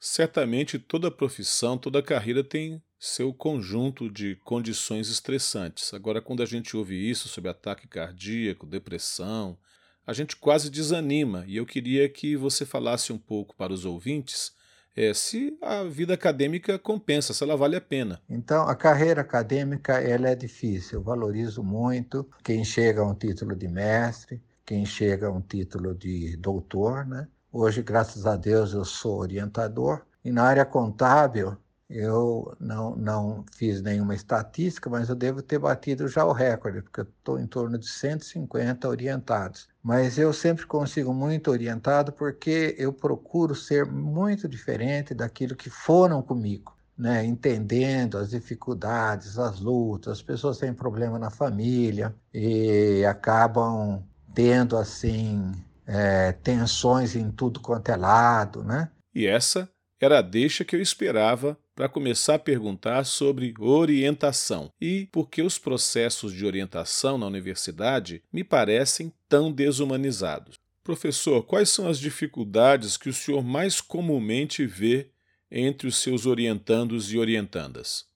Certamente 0.00 0.78
toda 0.78 1.10
profissão, 1.10 1.78
toda 1.78 2.02
carreira 2.02 2.42
tem 2.42 2.82
seu 2.98 3.32
conjunto 3.32 4.10
de 4.10 4.36
condições 4.44 5.08
estressantes. 5.08 5.92
Agora, 5.94 6.20
quando 6.20 6.42
a 6.42 6.46
gente 6.46 6.76
ouve 6.76 6.96
isso 6.96 7.28
sobre 7.28 7.50
ataque 7.50 7.86
cardíaco, 7.86 8.66
depressão, 8.66 9.58
a 10.06 10.12
gente 10.12 10.36
quase 10.36 10.70
desanima. 10.70 11.44
E 11.46 11.56
eu 11.56 11.66
queria 11.66 12.08
que 12.08 12.36
você 12.36 12.66
falasse 12.66 13.12
um 13.12 13.18
pouco 13.18 13.54
para 13.54 13.72
os 13.72 13.84
ouvintes 13.84 14.52
é, 14.94 15.12
se 15.14 15.56
a 15.60 15.82
vida 15.84 16.14
acadêmica 16.14 16.78
compensa, 16.78 17.32
se 17.32 17.42
ela 17.42 17.56
vale 17.56 17.76
a 17.76 17.80
pena. 17.80 18.20
Então, 18.28 18.68
a 18.68 18.74
carreira 18.74 19.22
acadêmica 19.22 20.00
ela 20.00 20.28
é 20.28 20.34
difícil. 20.34 20.98
Eu 20.98 21.02
valorizo 21.02 21.62
muito 21.62 22.28
quem 22.44 22.64
chega 22.64 23.00
a 23.00 23.06
um 23.06 23.14
título 23.14 23.56
de 23.56 23.68
mestre, 23.68 24.42
quem 24.64 24.84
chega 24.84 25.28
a 25.28 25.30
um 25.30 25.40
título 25.40 25.94
de 25.94 26.36
doutor. 26.36 27.06
Né? 27.06 27.26
Hoje, 27.50 27.82
graças 27.82 28.26
a 28.26 28.36
Deus, 28.36 28.72
eu 28.72 28.84
sou 28.84 29.18
orientador. 29.18 30.02
E 30.24 30.30
na 30.30 30.44
área 30.44 30.64
contábil, 30.64 31.56
eu 31.92 32.56
não, 32.58 32.96
não 32.96 33.44
fiz 33.54 33.82
nenhuma 33.82 34.14
estatística, 34.14 34.88
mas 34.88 35.08
eu 35.08 35.14
devo 35.14 35.42
ter 35.42 35.58
batido 35.58 36.08
já 36.08 36.24
o 36.24 36.32
recorde, 36.32 36.80
porque 36.80 37.00
eu 37.00 37.04
estou 37.04 37.38
em 37.38 37.46
torno 37.46 37.78
de 37.78 37.86
150 37.86 38.88
orientados. 38.88 39.68
Mas 39.82 40.16
eu 40.16 40.32
sempre 40.32 40.64
consigo 40.64 41.12
muito 41.12 41.50
orientado 41.50 42.12
porque 42.12 42.74
eu 42.78 42.92
procuro 42.92 43.54
ser 43.54 43.84
muito 43.84 44.48
diferente 44.48 45.12
daquilo 45.14 45.54
que 45.54 45.68
foram 45.68 46.22
comigo. 46.22 46.72
Né, 46.96 47.24
entendendo 47.24 48.18
as 48.18 48.30
dificuldades, 48.30 49.38
as 49.38 49.58
lutas, 49.58 50.12
as 50.12 50.22
pessoas 50.22 50.58
têm 50.58 50.74
problema 50.74 51.18
na 51.18 51.30
família 51.30 52.14
e 52.32 53.02
acabam 53.06 54.04
tendo 54.34 54.76
assim 54.76 55.52
é, 55.86 56.32
tensões 56.32 57.16
em 57.16 57.30
tudo 57.30 57.60
quanto 57.60 57.88
é 57.88 57.96
lado, 57.96 58.62
né? 58.62 58.90
E 59.14 59.26
essa 59.26 59.68
era 59.98 60.18
a 60.18 60.22
deixa 60.22 60.64
que 60.64 60.76
eu 60.76 60.80
esperava 60.80 61.56
para 61.74 61.88
começar 61.88 62.34
a 62.34 62.38
perguntar 62.38 63.04
sobre 63.04 63.54
orientação 63.58 64.70
e 64.80 65.08
por 65.12 65.28
que 65.28 65.42
os 65.42 65.58
processos 65.58 66.32
de 66.32 66.44
orientação 66.44 67.16
na 67.18 67.26
universidade 67.26 68.22
me 68.32 68.44
parecem 68.44 69.12
tão 69.28 69.50
desumanizados. 69.50 70.56
Professor, 70.84 71.42
quais 71.42 71.70
são 71.70 71.88
as 71.88 71.98
dificuldades 71.98 72.96
que 72.96 73.08
o 73.08 73.14
senhor 73.14 73.42
mais 73.42 73.80
comumente 73.80 74.66
vê 74.66 75.10
entre 75.50 75.86
os 75.86 75.96
seus 75.96 76.26
orientandos 76.26 77.12
e 77.12 77.18
orientandas? 77.18 78.12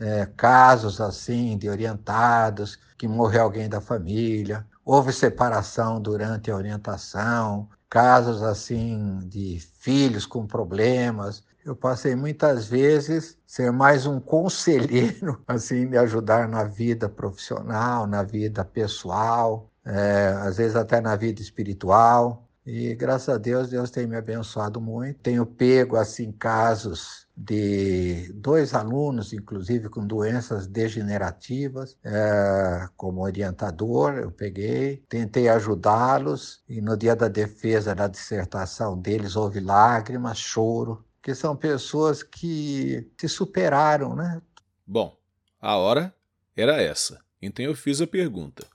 é, 0.00 0.26
casos 0.36 1.00
assim 1.00 1.58
de 1.58 1.68
orientados, 1.68 2.78
que 2.96 3.06
morreu 3.06 3.42
alguém 3.42 3.68
da 3.68 3.80
família, 3.80 4.66
houve 4.84 5.12
separação 5.12 6.00
durante 6.00 6.50
a 6.50 6.56
orientação, 6.56 7.68
casos 7.88 8.42
assim 8.42 9.18
de 9.24 9.60
filhos 9.78 10.24
com 10.24 10.46
problemas. 10.46 11.44
Eu 11.70 11.76
passei 11.76 12.16
muitas 12.16 12.66
vezes 12.66 13.38
ser 13.46 13.70
mais 13.70 14.04
um 14.04 14.18
conselheiro, 14.18 15.40
assim, 15.46 15.88
de 15.88 15.96
ajudar 15.96 16.48
na 16.48 16.64
vida 16.64 17.08
profissional, 17.08 18.08
na 18.08 18.24
vida 18.24 18.64
pessoal, 18.64 19.70
é, 19.84 20.34
às 20.40 20.56
vezes 20.56 20.74
até 20.74 21.00
na 21.00 21.14
vida 21.14 21.40
espiritual. 21.40 22.44
E 22.66 22.92
graças 22.96 23.28
a 23.28 23.38
Deus, 23.38 23.70
Deus 23.70 23.88
tem 23.88 24.04
me 24.04 24.16
abençoado 24.16 24.80
muito. 24.80 25.20
Tenho 25.20 25.46
pego 25.46 25.94
assim 25.94 26.32
casos 26.32 27.28
de 27.36 28.32
dois 28.34 28.74
alunos, 28.74 29.32
inclusive 29.32 29.88
com 29.88 30.04
doenças 30.04 30.66
degenerativas, 30.66 31.96
é, 32.02 32.88
como 32.96 33.22
orientador, 33.22 34.14
eu 34.14 34.32
peguei, 34.32 35.04
tentei 35.08 35.48
ajudá-los 35.48 36.64
e 36.68 36.80
no 36.80 36.96
dia 36.96 37.14
da 37.14 37.28
defesa 37.28 37.94
da 37.94 38.08
dissertação 38.08 38.98
deles 38.98 39.36
houve 39.36 39.60
lágrimas, 39.60 40.36
choro, 40.36 41.04
que 41.22 41.34
são 41.34 41.56
pessoas 41.56 42.22
que 42.22 43.10
se 43.18 43.28
superaram, 43.28 44.14
né? 44.14 44.40
Bom, 44.86 45.18
a 45.60 45.76
hora 45.76 46.14
era 46.56 46.80
essa. 46.80 47.22
Então 47.40 47.64
eu 47.64 47.74
fiz 47.74 48.00
a 48.00 48.06
pergunta. 48.06 48.66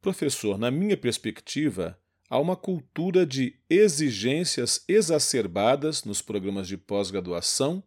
Professor, 0.00 0.58
na 0.58 0.70
minha 0.70 0.96
perspectiva, 0.96 1.98
há 2.28 2.38
uma 2.38 2.56
cultura 2.56 3.26
de 3.26 3.58
exigências 3.68 4.84
exacerbadas 4.86 6.04
nos 6.04 6.22
programas 6.22 6.68
de 6.68 6.76
pós-graduação 6.76 7.82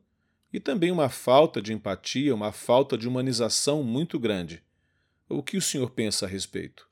e 0.51 0.59
também 0.59 0.91
uma 0.91 1.09
falta 1.09 1.61
de 1.61 1.71
empatia, 1.71 2.35
uma 2.35 2.51
falta 2.51 2.97
de 2.97 3.07
humanização 3.07 3.83
muito 3.83 4.19
grande. 4.19 4.61
O 5.29 5.41
que 5.41 5.55
o 5.55 5.61
senhor 5.61 5.91
pensa 5.91 6.25
a 6.25 6.29
respeito? 6.29 6.90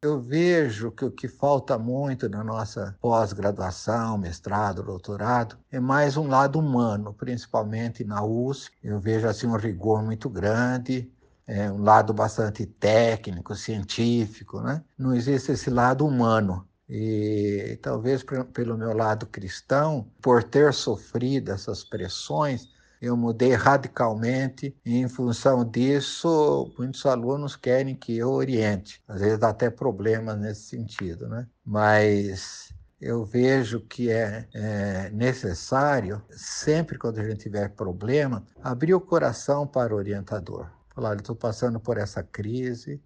Eu 0.00 0.20
vejo 0.20 0.92
que 0.92 1.04
o 1.04 1.10
que 1.10 1.26
falta 1.26 1.76
muito 1.76 2.28
na 2.28 2.44
nossa 2.44 2.96
pós-graduação, 3.00 4.16
mestrado, 4.16 4.80
doutorado, 4.80 5.58
é 5.72 5.80
mais 5.80 6.16
um 6.16 6.28
lado 6.28 6.56
humano, 6.60 7.12
principalmente 7.12 8.04
na 8.04 8.24
USP. 8.24 8.76
Eu 8.80 9.00
vejo 9.00 9.26
assim 9.26 9.48
um 9.48 9.56
rigor 9.56 10.00
muito 10.04 10.30
grande, 10.30 11.10
é, 11.44 11.68
um 11.68 11.82
lado 11.82 12.14
bastante 12.14 12.64
técnico, 12.64 13.56
científico, 13.56 14.60
né? 14.60 14.84
Não 14.96 15.12
existe 15.16 15.50
esse 15.50 15.68
lado 15.68 16.06
humano. 16.06 16.64
E 16.88 17.76
talvez 17.82 18.24
pelo 18.52 18.78
meu 18.78 18.96
lado 18.96 19.26
cristão, 19.26 20.08
por 20.22 20.44
ter 20.44 20.72
sofrido 20.72 21.50
essas 21.50 21.82
pressões, 21.82 22.68
eu 23.00 23.16
mudei 23.16 23.54
radicalmente 23.54 24.76
e 24.84 24.96
em 24.96 25.08
função 25.08 25.64
disso, 25.64 26.72
muitos 26.78 27.04
alunos 27.06 27.56
querem 27.56 27.94
que 27.94 28.16
eu 28.16 28.30
oriente. 28.30 29.02
Às 29.06 29.20
vezes 29.20 29.38
dá 29.38 29.50
até 29.50 29.70
problemas 29.70 30.38
nesse 30.38 30.62
sentido, 30.62 31.28
né? 31.28 31.46
Mas 31.64 32.74
eu 33.00 33.24
vejo 33.24 33.80
que 33.80 34.10
é, 34.10 34.48
é, 34.52 35.10
necessário, 35.10 36.22
sempre 36.30 36.98
quando 36.98 37.20
a 37.20 37.28
gente 37.28 37.40
tiver 37.40 37.68
problema, 37.70 38.44
abrir 38.62 38.94
o 38.94 39.00
coração 39.00 39.66
para 39.66 39.94
o 39.94 39.96
orientador. 39.96 40.68
Falar, 40.94 41.16
estou 41.16 41.36
passando 41.36 41.78
por 41.78 41.96
essa 41.96 42.24
crise, 42.24 43.00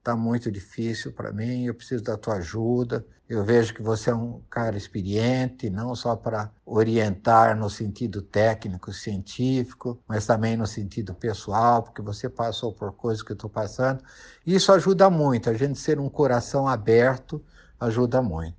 está 0.00 0.16
muito 0.16 0.50
difícil 0.50 1.12
para 1.12 1.30
mim, 1.30 1.66
eu 1.66 1.74
preciso 1.74 2.02
da 2.02 2.16
tua 2.16 2.36
ajuda. 2.36 3.06
Eu 3.28 3.44
vejo 3.44 3.72
que 3.74 3.82
você 3.82 4.10
é 4.10 4.14
um 4.14 4.40
cara 4.50 4.76
experiente, 4.76 5.70
não 5.70 5.94
só 5.94 6.16
para 6.16 6.50
orientar 6.66 7.56
no 7.56 7.70
sentido 7.70 8.22
técnico, 8.22 8.92
científico, 8.92 10.02
mas 10.08 10.26
também 10.26 10.56
no 10.56 10.66
sentido 10.66 11.14
pessoal, 11.14 11.82
porque 11.82 12.02
você 12.02 12.28
passou 12.28 12.72
por 12.72 12.92
coisas 12.92 13.22
que 13.22 13.30
eu 13.30 13.34
estou 13.34 13.48
passando. 13.48 14.02
Isso 14.44 14.72
ajuda 14.72 15.08
muito, 15.08 15.48
a 15.48 15.54
gente 15.54 15.78
ser 15.78 16.00
um 16.00 16.08
coração 16.08 16.66
aberto 16.66 17.44
ajuda 17.78 18.20
muito. 18.20 18.58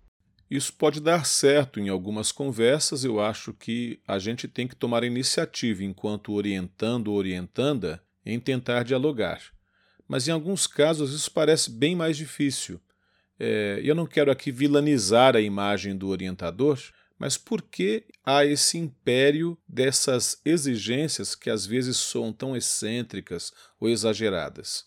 Isso 0.49 0.73
pode 0.73 1.01
dar 1.01 1.25
certo 1.25 1.79
em 1.79 1.89
algumas 1.89 2.31
conversas. 2.31 3.03
Eu 3.03 3.21
acho 3.21 3.53
que 3.53 3.99
a 4.07 4.19
gente 4.19 4.47
tem 4.47 4.67
que 4.67 4.75
tomar 4.75 5.03
iniciativa 5.03 5.83
enquanto 5.83 6.33
orientando 6.33 7.11
orientanda 7.11 8.01
em 8.25 8.39
tentar 8.39 8.83
dialogar 8.83 9.39
mas 10.11 10.27
em 10.27 10.31
alguns 10.31 10.67
casos 10.67 11.13
isso 11.13 11.31
parece 11.31 11.71
bem 11.71 11.95
mais 11.95 12.17
difícil. 12.17 12.81
É, 13.39 13.79
eu 13.81 13.95
não 13.95 14.05
quero 14.05 14.29
aqui 14.29 14.51
vilanizar 14.51 15.37
a 15.37 15.39
imagem 15.39 15.95
do 15.95 16.09
orientador, 16.09 16.77
mas 17.17 17.37
por 17.37 17.61
que 17.61 18.03
há 18.21 18.43
esse 18.43 18.77
império 18.77 19.57
dessas 19.65 20.41
exigências 20.43 21.33
que 21.33 21.49
às 21.49 21.65
vezes 21.65 21.95
são 21.95 22.33
tão 22.33 22.57
excêntricas 22.57 23.53
ou 23.79 23.87
exageradas? 23.87 24.83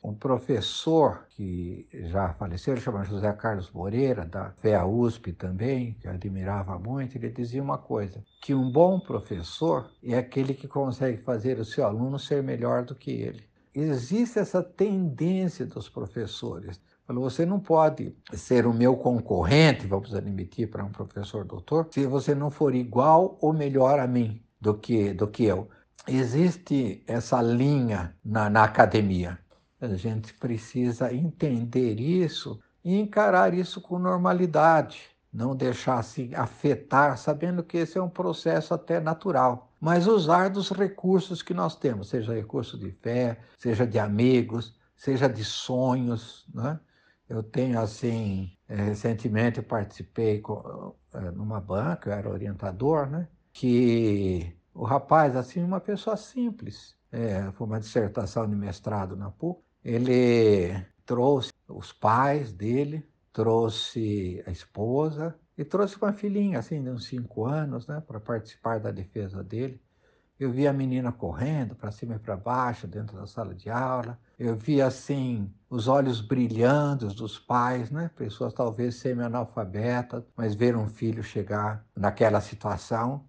Um 0.00 0.14
professor 0.14 1.26
que 1.30 1.88
já 1.92 2.32
faleceu, 2.34 2.74
ele 2.74 2.80
chama 2.80 3.02
José 3.02 3.32
Carlos 3.32 3.68
Moreira, 3.72 4.24
da 4.24 4.52
FEA 4.62 4.86
USP 4.86 5.32
também, 5.32 5.94
que 5.94 6.06
eu 6.06 6.12
admirava 6.12 6.78
muito, 6.78 7.16
ele 7.16 7.30
dizia 7.30 7.60
uma 7.60 7.78
coisa, 7.78 8.24
que 8.40 8.54
um 8.54 8.70
bom 8.70 9.00
professor 9.00 9.90
é 10.04 10.16
aquele 10.16 10.54
que 10.54 10.68
consegue 10.68 11.20
fazer 11.24 11.58
o 11.58 11.64
seu 11.64 11.84
aluno 11.84 12.16
ser 12.16 12.44
melhor 12.44 12.84
do 12.84 12.94
que 12.94 13.10
ele 13.10 13.50
existe 13.74 14.38
essa 14.38 14.62
tendência 14.62 15.66
dos 15.66 15.88
professores. 15.88 16.80
Você 17.08 17.44
não 17.44 17.60
pode 17.60 18.16
ser 18.32 18.66
o 18.66 18.72
meu 18.72 18.96
concorrente, 18.96 19.86
vamos 19.86 20.14
admitir 20.14 20.70
para 20.70 20.84
um 20.84 20.90
professor 20.90 21.44
doutor, 21.44 21.88
se 21.90 22.06
você 22.06 22.34
não 22.34 22.50
for 22.50 22.74
igual 22.74 23.36
ou 23.40 23.52
melhor 23.52 23.98
a 23.98 24.06
mim 24.06 24.42
do 24.60 24.74
que, 24.74 25.12
do 25.12 25.26
que 25.26 25.44
eu. 25.44 25.68
Existe 26.06 27.02
essa 27.06 27.42
linha 27.42 28.16
na, 28.24 28.48
na 28.48 28.64
academia. 28.64 29.38
A 29.80 29.88
gente 29.88 30.32
precisa 30.34 31.12
entender 31.12 32.00
isso 32.00 32.60
e 32.84 32.98
encarar 32.98 33.52
isso 33.52 33.80
com 33.80 33.98
normalidade 33.98 35.12
não 35.32 35.56
deixar 35.56 36.02
se 36.02 36.34
afetar, 36.34 37.16
sabendo 37.16 37.62
que 37.62 37.78
esse 37.78 37.96
é 37.96 38.02
um 38.02 38.08
processo 38.08 38.74
até 38.74 39.00
natural, 39.00 39.72
mas 39.80 40.06
usar 40.06 40.50
dos 40.50 40.70
recursos 40.70 41.42
que 41.42 41.54
nós 41.54 41.74
temos, 41.74 42.08
seja 42.08 42.34
recurso 42.34 42.78
de 42.78 42.90
fé, 42.90 43.38
seja 43.58 43.86
de 43.86 43.98
amigos, 43.98 44.78
seja 44.94 45.28
de 45.28 45.44
sonhos, 45.44 46.46
né? 46.54 46.78
Eu 47.28 47.42
tenho 47.42 47.80
assim, 47.80 48.52
é, 48.68 48.76
recentemente 48.76 49.62
participei 49.62 50.40
com, 50.40 50.94
é, 51.14 51.30
numa 51.30 51.60
banca, 51.60 52.10
eu 52.10 52.14
era 52.14 52.28
orientador, 52.28 53.06
né? 53.06 53.26
Que 53.52 54.54
o 54.74 54.84
rapaz, 54.84 55.34
assim, 55.34 55.62
uma 55.62 55.80
pessoa 55.80 56.16
simples, 56.16 56.94
é, 57.10 57.50
foi 57.52 57.66
uma 57.66 57.80
dissertação 57.80 58.48
de 58.48 58.54
mestrado 58.54 59.16
na 59.16 59.30
PUC, 59.30 59.62
ele 59.84 60.84
trouxe 61.04 61.52
os 61.68 61.92
pais 61.92 62.52
dele 62.52 63.06
trouxe 63.32 64.42
a 64.46 64.50
esposa 64.50 65.34
e 65.56 65.64
trouxe 65.64 65.96
uma 65.96 66.12
filhinha, 66.12 66.58
assim, 66.58 66.82
de 66.82 66.90
uns 66.90 67.06
cinco 67.06 67.46
anos, 67.46 67.86
né, 67.86 68.02
para 68.06 68.20
participar 68.20 68.80
da 68.80 68.90
defesa 68.90 69.42
dele. 69.42 69.80
Eu 70.38 70.50
vi 70.50 70.66
a 70.66 70.72
menina 70.72 71.12
correndo 71.12 71.76
para 71.76 71.92
cima 71.92 72.16
e 72.16 72.18
para 72.18 72.36
baixo 72.36 72.86
dentro 72.88 73.16
da 73.16 73.26
sala 73.26 73.54
de 73.54 73.70
aula. 73.70 74.18
Eu 74.36 74.56
vi, 74.56 74.82
assim, 74.82 75.48
os 75.70 75.86
olhos 75.86 76.20
brilhando 76.20 77.06
dos 77.08 77.38
pais, 77.38 77.92
né? 77.92 78.10
Pessoas 78.16 78.52
talvez 78.52 78.96
semi-analfabetas, 78.96 80.24
mas 80.36 80.54
ver 80.54 80.76
um 80.76 80.88
filho 80.88 81.22
chegar 81.22 81.86
naquela 81.94 82.40
situação. 82.40 83.24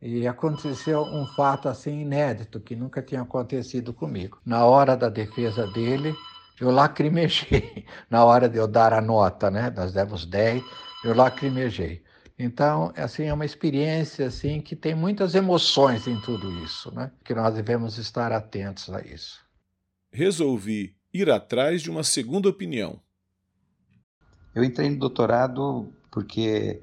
E 0.00 0.26
aconteceu 0.26 1.02
um 1.02 1.26
fato, 1.26 1.68
assim, 1.68 2.00
inédito, 2.02 2.60
que 2.60 2.76
nunca 2.76 3.02
tinha 3.02 3.22
acontecido 3.22 3.92
comigo. 3.92 4.40
Na 4.44 4.64
hora 4.64 4.96
da 4.96 5.08
defesa 5.08 5.66
dele, 5.66 6.14
eu 6.62 6.70
lacrimejei 6.70 7.84
na 8.08 8.24
hora 8.24 8.48
de 8.48 8.56
eu 8.56 8.68
dar 8.68 8.92
a 8.92 9.00
nota, 9.00 9.50
né? 9.50 9.72
Nós 9.74 9.92
demos 9.92 10.24
10, 10.24 10.62
eu 11.04 11.14
lacrimejei. 11.14 12.02
Então, 12.38 12.92
assim, 12.96 13.24
é 13.24 13.34
uma 13.34 13.44
experiência 13.44 14.26
assim 14.26 14.60
que 14.60 14.74
tem 14.74 14.94
muitas 14.94 15.34
emoções 15.34 16.06
em 16.06 16.20
tudo 16.20 16.50
isso, 16.64 16.94
né? 16.94 17.10
Que 17.24 17.34
nós 17.34 17.54
devemos 17.54 17.98
estar 17.98 18.32
atentos 18.32 18.90
a 18.90 19.00
isso. 19.00 19.40
Resolvi 20.12 20.94
ir 21.12 21.30
atrás 21.30 21.82
de 21.82 21.90
uma 21.90 22.04
segunda 22.04 22.48
opinião. 22.48 23.00
Eu 24.54 24.62
entrei 24.62 24.88
no 24.88 24.98
doutorado 24.98 25.92
porque 26.10 26.82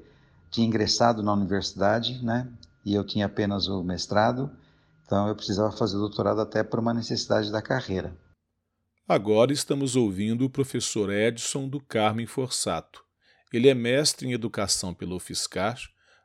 tinha 0.50 0.66
ingressado 0.66 1.22
na 1.22 1.32
universidade, 1.32 2.22
né? 2.24 2.48
E 2.84 2.94
eu 2.94 3.04
tinha 3.04 3.26
apenas 3.26 3.66
o 3.66 3.82
mestrado, 3.82 4.50
então 5.04 5.28
eu 5.28 5.36
precisava 5.36 5.70
fazer 5.72 5.96
o 5.96 6.00
doutorado 6.00 6.40
até 6.40 6.62
por 6.62 6.80
uma 6.80 6.94
necessidade 6.94 7.50
da 7.50 7.62
carreira. 7.62 8.12
Agora 9.12 9.52
estamos 9.52 9.96
ouvindo 9.96 10.44
o 10.44 10.48
professor 10.48 11.12
Edson 11.12 11.68
do 11.68 11.80
Carmen 11.80 12.26
Forsato. 12.26 13.04
Ele 13.52 13.68
é 13.68 13.74
mestre 13.74 14.28
em 14.28 14.32
educação 14.32 14.94
pela 14.94 15.16
UFSCar, 15.16 15.80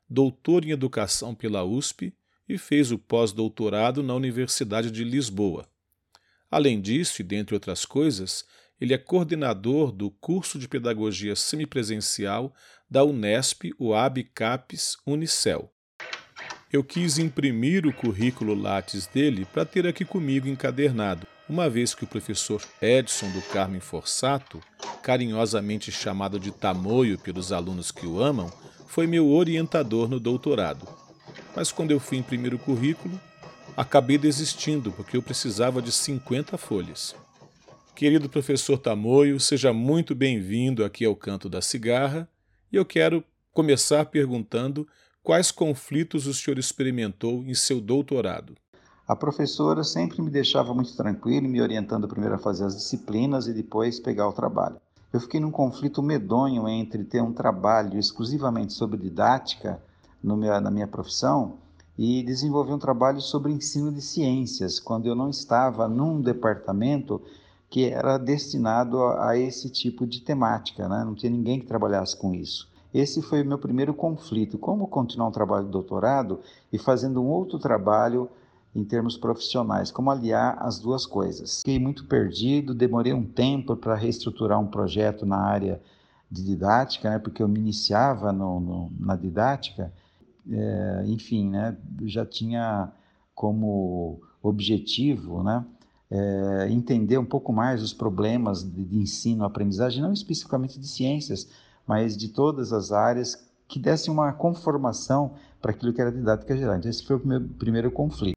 doutor 0.08 0.64
em 0.64 0.70
educação 0.70 1.34
pela 1.34 1.64
USP 1.64 2.14
e 2.48 2.60
fez 2.60 2.92
o 2.92 3.00
pós-doutorado 3.00 4.04
na 4.04 4.14
Universidade 4.14 4.92
de 4.92 5.04
Lisboa. 5.04 5.68
Além 6.52 6.80
disso, 6.80 7.24
e 7.24 7.26
dentre 7.26 7.56
outras 7.56 7.86
coisas, 7.86 8.46
ele 8.80 8.94
é 8.94 9.00
coordenador 9.00 9.92
do 9.92 10.12
curso 10.12 10.60
de 10.60 10.68
pedagogia 10.68 11.36
semipresencial 11.36 12.54
da 12.88 13.04
Unesp, 13.04 13.74
o 13.80 13.94
CAPES 14.36 14.98
Unicel. 15.08 15.74
Eu 16.72 16.84
quis 16.84 17.18
imprimir 17.18 17.88
o 17.88 17.94
currículo 17.94 18.54
Lattes 18.54 19.08
dele 19.08 19.44
para 19.52 19.66
ter 19.66 19.88
aqui 19.88 20.06
comigo 20.06 20.48
encadernado, 20.48 21.26
uma 21.48 21.70
vez 21.70 21.94
que 21.94 22.04
o 22.04 22.08
professor 22.08 22.62
Edson 22.82 23.30
do 23.32 23.42
Carmen 23.42 23.80
Forsato, 23.80 24.60
carinhosamente 25.04 25.92
chamado 25.92 26.40
de 26.40 26.52
Tamoio 26.52 27.20
pelos 27.20 27.52
alunos 27.52 27.92
que 27.92 28.08
o 28.08 28.20
amam, 28.20 28.52
foi 28.88 29.06
meu 29.06 29.30
orientador 29.30 30.10
no 30.10 30.20
doutorado. 30.20 30.88
Mas 31.56 31.72
quando 31.72 31.92
eu 31.92 32.00
fui 32.00 32.18
imprimir 32.18 32.54
o 32.54 32.60
currículo, 32.60 33.20
acabei 33.78 34.18
desistindo 34.18 34.92
porque 34.92 35.16
eu 35.16 35.22
precisava 35.22 35.82
de 35.82 35.92
50 35.92 36.58
folhas. 36.58 37.16
Querido 37.96 38.28
professor 38.28 38.78
Tamoio, 38.78 39.40
seja 39.40 39.72
muito 39.72 40.16
bem-vindo 40.16 40.84
aqui 40.84 41.06
ao 41.06 41.16
Canto 41.16 41.48
da 41.48 41.62
Cigarra 41.62 42.28
e 42.72 42.76
eu 42.76 42.84
quero 42.84 43.24
começar 43.54 44.04
perguntando 44.06 44.88
quais 45.22 45.52
conflitos 45.52 46.28
o 46.28 46.34
senhor 46.34 46.58
experimentou 46.58 47.44
em 47.46 47.54
seu 47.54 47.80
doutorado. 47.80 48.56
A 49.08 49.16
professora 49.16 49.84
sempre 49.84 50.20
me 50.20 50.32
deixava 50.32 50.74
muito 50.74 50.98
tranquilo, 50.98 51.48
me 51.48 51.62
orientando 51.62 52.08
primeiro 52.08 52.36
a 52.36 52.40
fazer 52.40 52.66
as 52.66 52.76
disciplinas 52.76 53.46
e 53.46 53.54
depois 53.54 54.00
pegar 54.00 54.28
o 54.28 54.34
trabalho. 54.34 54.78
Eu 55.14 55.20
fiquei 55.20 55.40
num 55.40 55.52
conflito 55.52 56.02
medonho 56.02 56.68
entre 56.68 57.04
ter 57.04 57.22
um 57.22 57.32
trabalho 57.32 58.00
exclusivamente 58.00 58.74
sobre 58.74 58.98
didática 58.98 59.80
meu, 60.24 60.60
na 60.60 60.72
minha 60.72 60.88
profissão 60.88 61.58
e 61.96 62.24
desenvolver 62.24 62.74
um 62.74 62.80
trabalho 62.80 63.22
sobre 63.22 63.52
ensino 63.52 63.92
de 63.92 64.02
ciências, 64.02 64.80
quando 64.80 65.06
eu 65.06 65.14
não 65.14 65.30
estava 65.30 65.88
num 65.88 66.20
departamento 66.20 67.22
que 67.70 67.86
era 67.86 68.18
destinado 68.18 69.04
a, 69.04 69.30
a 69.30 69.38
esse 69.38 69.70
tipo 69.70 70.08
de 70.08 70.22
temática, 70.22 70.90
né? 70.90 71.04
não 71.06 71.14
tinha 71.14 71.32
ninguém 71.32 71.60
que 71.60 71.68
trabalhasse 71.68 72.18
com 72.18 72.34
isso. 72.34 72.68
Esse 72.92 73.22
foi 73.22 73.44
o 73.44 73.46
meu 73.46 73.60
primeiro 73.60 73.94
conflito: 73.94 74.58
como 74.58 74.88
continuar 74.88 75.28
um 75.28 75.32
trabalho 75.32 75.66
de 75.66 75.72
doutorado 75.72 76.40
e 76.74 76.80
fazendo 76.80 77.22
um 77.22 77.28
outro 77.28 77.60
trabalho 77.60 78.28
em 78.76 78.84
termos 78.84 79.16
profissionais, 79.16 79.90
como 79.90 80.12
aliar 80.12 80.58
as 80.60 80.78
duas 80.78 81.06
coisas. 81.06 81.60
Fiquei 81.60 81.80
muito 81.80 82.06
perdido, 82.06 82.74
demorei 82.74 83.14
um 83.14 83.24
tempo 83.24 83.76
para 83.76 83.96
reestruturar 83.96 84.60
um 84.60 84.68
projeto 84.68 85.26
na 85.26 85.38
área 85.38 85.82
de 86.30 86.44
didática, 86.44 87.10
né, 87.10 87.20
porque 87.20 87.42
eu 87.42 87.48
me 87.48 87.58
iniciava 87.58 88.34
no, 88.34 88.60
no, 88.60 88.92
na 89.00 89.16
didática, 89.16 89.94
é, 90.52 91.04
enfim, 91.08 91.50
né, 91.50 91.78
já 92.04 92.26
tinha 92.26 92.92
como 93.34 94.20
objetivo 94.44 95.42
né, 95.42 95.66
é, 96.12 96.68
entender 96.70 97.18
um 97.18 97.26
pouco 97.26 97.54
mais 97.54 97.82
os 97.82 97.94
problemas 97.94 98.62
de, 98.62 98.84
de 98.84 98.98
ensino-aprendizagem, 98.98 100.02
não 100.02 100.12
especificamente 100.12 100.78
de 100.78 100.88
ciências, 100.88 101.48
mas 101.88 102.18
de 102.18 102.28
todas 102.28 102.74
as 102.74 102.92
áreas 102.92 103.48
que 103.68 103.80
dessem 103.80 104.14
uma 104.14 104.34
conformação 104.34 105.34
para 105.62 105.72
aquilo 105.72 105.94
que 105.94 106.02
era 106.02 106.12
didática 106.12 106.56
geral. 106.56 106.76
Então, 106.76 106.90
esse 106.90 107.04
foi 107.04 107.16
o 107.16 107.26
meu 107.26 107.42
primeiro 107.42 107.90
conflito. 107.90 108.35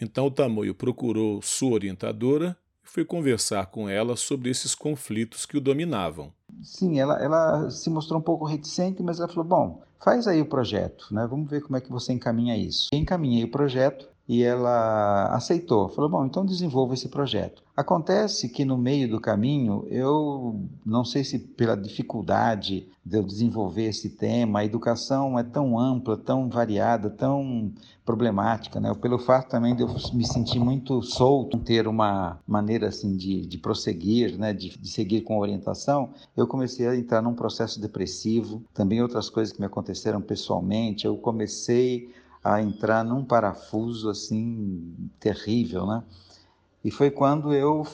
Então, 0.00 0.26
o 0.26 0.30
Tamoio 0.30 0.74
procurou 0.74 1.42
sua 1.42 1.72
orientadora 1.72 2.56
e 2.82 2.88
foi 2.88 3.04
conversar 3.04 3.66
com 3.66 3.88
ela 3.88 4.16
sobre 4.16 4.50
esses 4.50 4.74
conflitos 4.74 5.44
que 5.44 5.58
o 5.58 5.60
dominavam. 5.60 6.32
Sim, 6.62 6.98
ela, 6.98 7.22
ela 7.22 7.70
se 7.70 7.90
mostrou 7.90 8.18
um 8.18 8.22
pouco 8.22 8.44
reticente, 8.44 9.02
mas 9.02 9.18
ela 9.18 9.28
falou: 9.28 9.44
bom, 9.44 9.82
faz 10.02 10.26
aí 10.26 10.40
o 10.40 10.46
projeto, 10.46 11.06
né? 11.12 11.26
vamos 11.28 11.50
ver 11.50 11.62
como 11.62 11.76
é 11.76 11.80
que 11.80 11.90
você 11.90 12.12
encaminha 12.12 12.56
isso. 12.56 12.88
Encaminhei 12.92 13.44
o 13.44 13.50
projeto 13.50 14.08
e 14.30 14.44
ela 14.44 15.34
aceitou. 15.34 15.88
Falou: 15.88 16.08
bom, 16.08 16.24
então 16.24 16.46
desenvolva 16.46 16.94
esse 16.94 17.08
projeto. 17.08 17.64
Acontece 17.76 18.48
que 18.48 18.64
no 18.64 18.78
meio 18.78 19.10
do 19.10 19.20
caminho, 19.20 19.84
eu 19.88 20.60
não 20.86 21.04
sei 21.04 21.24
se 21.24 21.36
pela 21.36 21.76
dificuldade 21.76 22.86
de 23.04 23.16
eu 23.16 23.24
desenvolver 23.24 23.86
esse 23.86 24.10
tema, 24.10 24.60
a 24.60 24.64
educação 24.64 25.36
é 25.36 25.42
tão 25.42 25.76
ampla, 25.76 26.16
tão 26.16 26.48
variada, 26.48 27.10
tão 27.10 27.72
problemática, 28.04 28.78
né? 28.78 28.94
Pelo 28.94 29.18
fato 29.18 29.48
também 29.48 29.74
de 29.74 29.82
eu 29.82 29.88
me 30.12 30.24
sentir 30.24 30.60
muito 30.60 31.02
solto, 31.02 31.58
ter 31.58 31.88
uma 31.88 32.38
maneira 32.46 32.86
assim 32.86 33.16
de, 33.16 33.40
de 33.40 33.58
prosseguir, 33.58 34.38
né? 34.38 34.52
De, 34.52 34.78
de 34.78 34.88
seguir 34.88 35.22
com 35.22 35.40
orientação, 35.40 36.10
eu 36.36 36.46
comecei 36.46 36.86
a 36.86 36.94
entrar 36.94 37.20
num 37.20 37.34
processo 37.34 37.80
depressivo. 37.80 38.62
Também 38.72 39.02
outras 39.02 39.28
coisas 39.28 39.52
que 39.52 39.58
me 39.58 39.66
aconteceram 39.66 40.20
pessoalmente, 40.20 41.04
eu 41.04 41.16
comecei 41.16 42.10
a 42.42 42.60
entrar 42.62 43.04
num 43.04 43.24
parafuso 43.24 44.08
assim 44.08 44.94
terrível, 45.18 45.86
né? 45.86 46.02
E 46.82 46.90
foi 46.90 47.10
quando 47.10 47.52
eu 47.52 47.86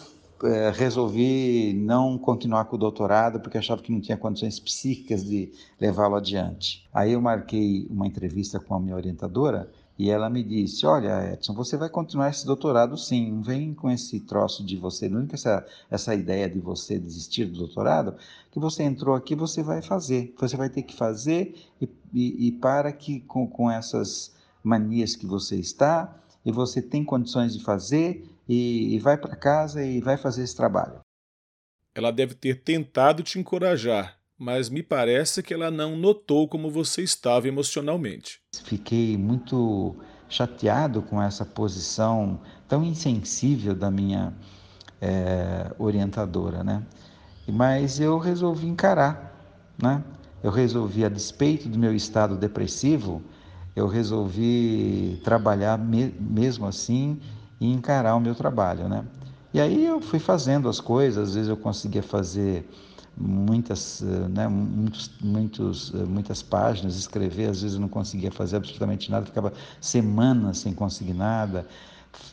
é, 0.45 0.71
resolvi 0.71 1.73
não 1.73 2.17
continuar 2.19 2.67
com 2.67 2.77
o 2.77 2.79
doutorado 2.79 3.41
porque 3.41 3.59
achava 3.59 3.83
que 3.83 3.91
não 3.91 4.01
tinha 4.01 4.17
condições 4.17 4.61
psíquicas 4.61 5.25
de 5.25 5.51
levá-lo 5.81 6.15
adiante. 6.15 6.87
Aí 6.93 7.13
eu 7.13 7.21
marquei 7.21 7.87
uma 7.91 8.07
entrevista 8.07 8.61
com 8.61 8.75
a 8.75 8.81
minha 8.81 8.95
orientadora 8.95 9.71
e 9.99 10.11
ela 10.11 10.29
me 10.29 10.43
disse: 10.43 10.87
Olha, 10.87 11.33
Edson, 11.33 11.55
você 11.55 11.77
vai 11.77 11.89
continuar 11.89 12.31
esse 12.31 12.45
doutorado 12.45 12.97
sim, 12.99 13.33
não 13.33 13.43
vem 13.43 13.73
com 13.73 13.91
esse 13.91 14.21
troço 14.21 14.65
de 14.65 14.77
você, 14.77 15.09
não 15.09 15.27
essa, 15.33 15.67
essa 15.91 16.15
ideia 16.15 16.49
de 16.49 16.59
você 16.59 16.99
desistir 16.99 17.47
do 17.47 17.59
doutorado, 17.59 18.15
que 18.51 18.61
você 18.61 18.83
entrou 18.83 19.15
aqui, 19.15 19.35
você 19.35 19.63
vai 19.63 19.81
fazer. 19.81 20.35
Você 20.39 20.57
vai 20.57 20.69
ter 20.69 20.83
que 20.83 20.95
fazer 20.95 21.55
e, 21.81 21.89
e, 22.13 22.49
e 22.49 22.53
para 22.53 22.93
que 22.93 23.21
com, 23.21 23.47
com 23.47 23.71
essas 23.71 24.35
manias 24.63 25.17
que 25.17 25.27
você 25.27 25.57
está 25.57 26.15
e 26.45 26.53
você 26.53 26.83
tem 26.83 27.05
condições 27.05 27.57
de 27.57 27.65
fazer 27.65 28.29
e, 28.49 28.95
e 28.95 28.99
vai 28.99 29.17
para 29.17 29.35
casa 29.35 29.83
e 29.83 30.01
vai 30.01 30.17
fazer 30.17 30.43
esse 30.43 30.55
trabalho. 30.55 31.01
Ela 31.95 32.11
deve 32.11 32.35
ter 32.35 32.63
tentado 32.63 33.23
te 33.23 33.39
encorajar, 33.39 34.16
mas 34.39 34.69
me 34.69 34.83
parece 34.83 35.43
que 35.43 35.55
ela 35.55 35.71
não 35.71 35.97
notou 35.97 36.47
como 36.49 36.71
você 36.71 37.03
estava 37.03 37.49
emocionalmente. 37.49 38.41
Fiquei 38.65 39.17
muito 39.17 39.97
chateado 40.29 41.03
com 41.03 41.23
essa 41.23 41.45
posição 41.45 42.41
tão 42.69 42.85
insensível 42.85 43.75
da 43.75 43.91
minha 43.91 44.35
é, 45.01 45.73
orientadora, 45.79 46.63
né? 46.63 46.83
Mas 47.49 48.01
eu 48.01 48.19
resolvi 48.19 48.67
encarar, 48.67 49.73
né? 49.81 50.03
Eu 50.43 50.51
resolvi, 50.51 51.05
a 51.05 51.09
despeito 51.09 51.69
do 51.69 51.79
meu 51.79 51.95
estado 51.95 52.37
depressivo, 52.37 53.23
eu 53.75 53.87
resolvi 53.87 55.21
trabalhar 55.25 55.79
me 55.79 56.15
mesmo 56.19 56.67
assim 56.67 57.21
e 57.61 57.73
encarar 57.73 58.15
o 58.17 58.21
meu 58.21 58.35
trabalho, 58.35 58.89
né? 58.89 59.05
E 59.53 59.61
aí 59.61 59.87
eu 59.87 60.01
fui 60.01 60.19
fazendo 60.19 60.69
as 60.69 60.81
coisas, 60.81 61.29
às 61.29 61.35
vezes 61.35 61.49
eu 61.49 61.57
conseguia 61.57 62.03
fazer 62.03 62.69
muitas, 63.17 64.03
eh, 64.03 64.29
né, 64.29 64.49
muitos, 64.49 65.11
muitos, 65.21 65.93
eh, 65.95 66.05
muitas 66.05 66.43
páginas, 66.43 66.97
escrever, 66.97 67.51
às 67.51 67.63
vezes 67.63 67.75
eu 67.75 67.81
não 67.81 67.89
conseguia 67.89 68.31
fazer 68.31 68.57
absolutamente 68.57 69.11
nada, 69.11 69.27
ficava 69.27 69.53
semanas 69.81 70.59
sem 70.59 70.75
conseguir 70.75 71.15
nada, 71.15 71.67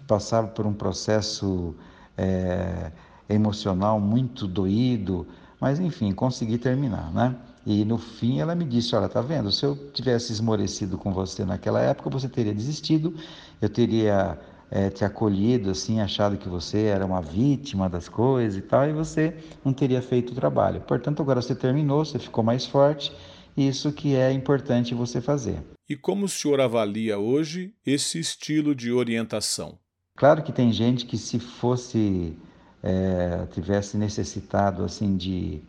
passava 0.08 0.48
por 0.48 0.66
um 0.66 0.74
processo 0.74 1.76
é, 2.18 2.92
emocional 3.30 4.00
muito 4.00 4.48
doído, 4.48 5.28
mas 5.60 5.80
enfim, 5.80 6.12
consegui 6.14 6.58
terminar, 6.58 7.12
né? 7.14 7.36
E 7.66 7.86
no 7.86 7.98
fim 7.98 8.40
ela 8.40 8.54
me 8.56 8.66
disse: 8.66 8.96
Olha, 8.96 9.08
tá 9.08 9.22
vendo? 9.22 9.52
Se 9.52 9.66
eu 9.66 9.76
tivesse 9.94 10.34
esmorecido 10.34 10.98
com 10.98 11.14
você 11.14 11.46
naquela 11.46 11.80
época, 11.80 12.10
você 12.10 12.28
teria 12.28 12.54
desistido, 12.54 13.16
eu 13.62 13.70
teria 13.70 14.38
é, 14.72 14.90
te 14.90 15.06
acolhido, 15.06 15.70
assim, 15.70 16.00
achado 16.00 16.38
que 16.38 16.50
você 16.50 16.84
era 16.86 17.06
uma 17.06 17.22
vítima 17.22 17.90
das 17.90 18.10
coisas 18.10 18.58
e 18.58 18.62
tal, 18.62 18.90
e 18.90 18.94
você 18.94 19.36
não 19.64 19.74
teria 19.74 20.02
feito 20.02 20.32
o 20.32 20.36
trabalho. 20.36 20.82
Portanto, 20.82 21.22
agora 21.22 21.42
você 21.42 21.56
terminou, 21.56 22.04
você 22.04 22.20
ficou 22.20 22.44
mais 22.44 22.66
forte, 22.66 23.12
isso 23.56 23.92
que 23.92 24.16
é 24.16 24.32
importante 24.32 24.96
você 24.96 25.22
fazer. 25.22 25.62
E 25.88 25.96
como 25.96 26.26
o 26.26 26.30
senhor 26.30 26.60
avalia 26.60 27.20
hoje 27.20 27.74
esse 27.86 28.20
estilo 28.20 28.74
de 28.74 28.92
orientação? 28.92 29.78
Claro 30.16 30.44
que 30.44 30.52
tem 30.52 30.72
gente 30.72 31.06
que 31.06 31.18
se 31.18 31.40
fosse 31.40 32.38
é, 32.82 33.46
tivesse 33.52 33.98
necessitado 33.98 34.84
assim 34.84 35.16
de 35.16 35.62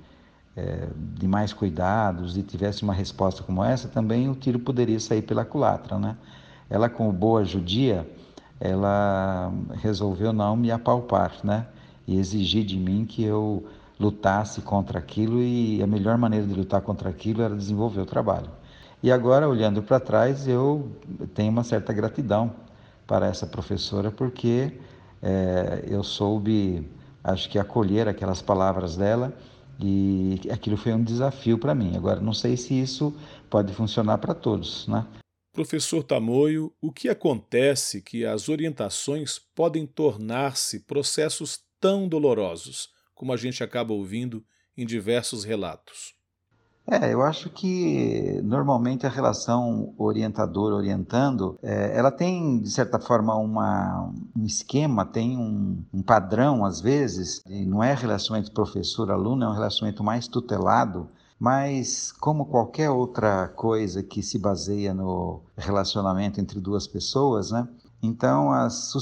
é, 0.57 0.89
de 0.97 1.27
mais 1.27 1.53
cuidados 1.53 2.37
e 2.37 2.43
tivesse 2.43 2.83
uma 2.83 2.95
resposta 2.95 3.43
como 3.43 3.65
essa, 3.65 3.89
também 3.89 4.29
o 4.29 4.35
tiro 4.35 4.59
poderia 4.59 5.01
sair 5.01 5.23
pela 5.23 5.45
culatra, 5.45 5.99
né? 5.99 6.17
Ela, 6.71 6.89
como 6.89 7.13
boa 7.13 7.45
judia, 7.45 8.09
ela 8.61 9.53
resolveu 9.83 10.33
não 10.33 10.57
me 10.57 10.71
apalpar, 10.71 11.33
né? 11.43 11.67
E 12.07 12.19
exigir 12.19 12.65
de 12.65 12.79
mim 12.79 13.05
que 13.05 13.23
eu 13.23 13.65
lutasse 13.99 14.61
contra 14.61 14.99
aquilo 14.99 15.41
e 15.41 15.83
a 15.83 15.87
melhor 15.87 16.19
maneira 16.19 16.47
de 16.47 16.55
lutar 16.55 16.81
contra 16.81 17.09
aquilo 17.09 17.43
era 17.43 17.55
desenvolver 17.55 18.01
o 18.01 18.07
trabalho. 18.07 18.51
E 19.03 19.13
agora, 19.13 19.49
olhando 19.49 19.83
para 19.83 20.01
trás, 20.01 20.49
eu 20.49 20.91
tenho 21.35 21.51
uma 21.51 21.63
certa 21.65 21.93
gratidão 21.93 22.53
para 23.07 23.27
essa 23.27 23.47
professora 23.47 24.11
porque 24.11 24.73
é, 25.23 25.85
eu 25.89 26.03
soube, 26.03 26.91
acho 27.23 27.49
que 27.49 27.59
acolher 27.59 28.09
aquelas 28.09 28.41
palavras 28.41 28.97
dela 28.97 29.33
e 29.81 30.41
aquilo 30.51 30.77
foi 30.77 30.93
um 30.93 31.03
desafio 31.03 31.59
para 31.59 31.75
mim. 31.75 31.97
Agora, 31.97 32.21
não 32.21 32.33
sei 32.33 32.57
se 32.57 32.79
isso 32.79 33.15
pode 33.51 33.73
funcionar 33.75 34.19
para 34.19 34.35
todos, 34.35 34.87
né? 34.89 35.05
Professor 35.55 36.03
Tamoio, 36.03 36.73
o 36.83 36.91
que 36.91 37.09
acontece 37.09 38.03
que 38.03 38.27
as 38.27 38.49
orientações 38.49 39.39
podem 39.39 39.87
tornar-se 39.87 40.81
processos 40.81 41.61
tão 41.81 42.09
dolorosos, 42.09 42.89
como 43.15 43.33
a 43.33 43.37
gente 43.37 43.63
acaba 43.63 43.93
ouvindo 43.93 44.45
em 44.77 44.85
diversos 44.85 45.45
relatos? 45.45 46.13
É, 46.85 47.15
eu 47.15 47.23
acho 47.23 47.49
que 47.51 48.43
normalmente 48.43 49.07
a 49.07 49.09
relação 49.09 49.95
orientador-orientando, 49.97 51.57
é, 51.63 51.97
ela 51.97 52.11
tem, 52.11 52.61
de 52.61 52.71
certa 52.73 52.99
forma, 52.99 53.37
uma, 53.37 54.13
um 54.37 54.45
esquema, 54.45 55.07
tem 55.07 55.39
um, 55.39 55.85
um 55.95 56.03
padrão, 56.03 56.65
às 56.65 56.81
vezes, 56.81 57.41
não 57.47 57.81
é 57.81 57.95
relacionamento 57.95 58.51
professor-aluno, 58.51 59.45
é 59.45 59.49
um 59.49 59.55
relacionamento 59.55 60.03
mais 60.03 60.27
tutelado, 60.27 61.09
mas 61.39 62.13
como 62.13 62.47
qualquer 62.47 62.91
outra 62.91 63.49
coisa 63.49 64.03
que 64.03 64.23
se 64.23 64.39
baseia 64.39 64.95
no 64.95 65.43
relacionamento 65.57 66.41
entre 66.41 66.61
duas 66.61 66.87
pessoas, 66.87 67.51
né? 67.51 67.69
Então, 68.03 68.53
as 68.53 68.93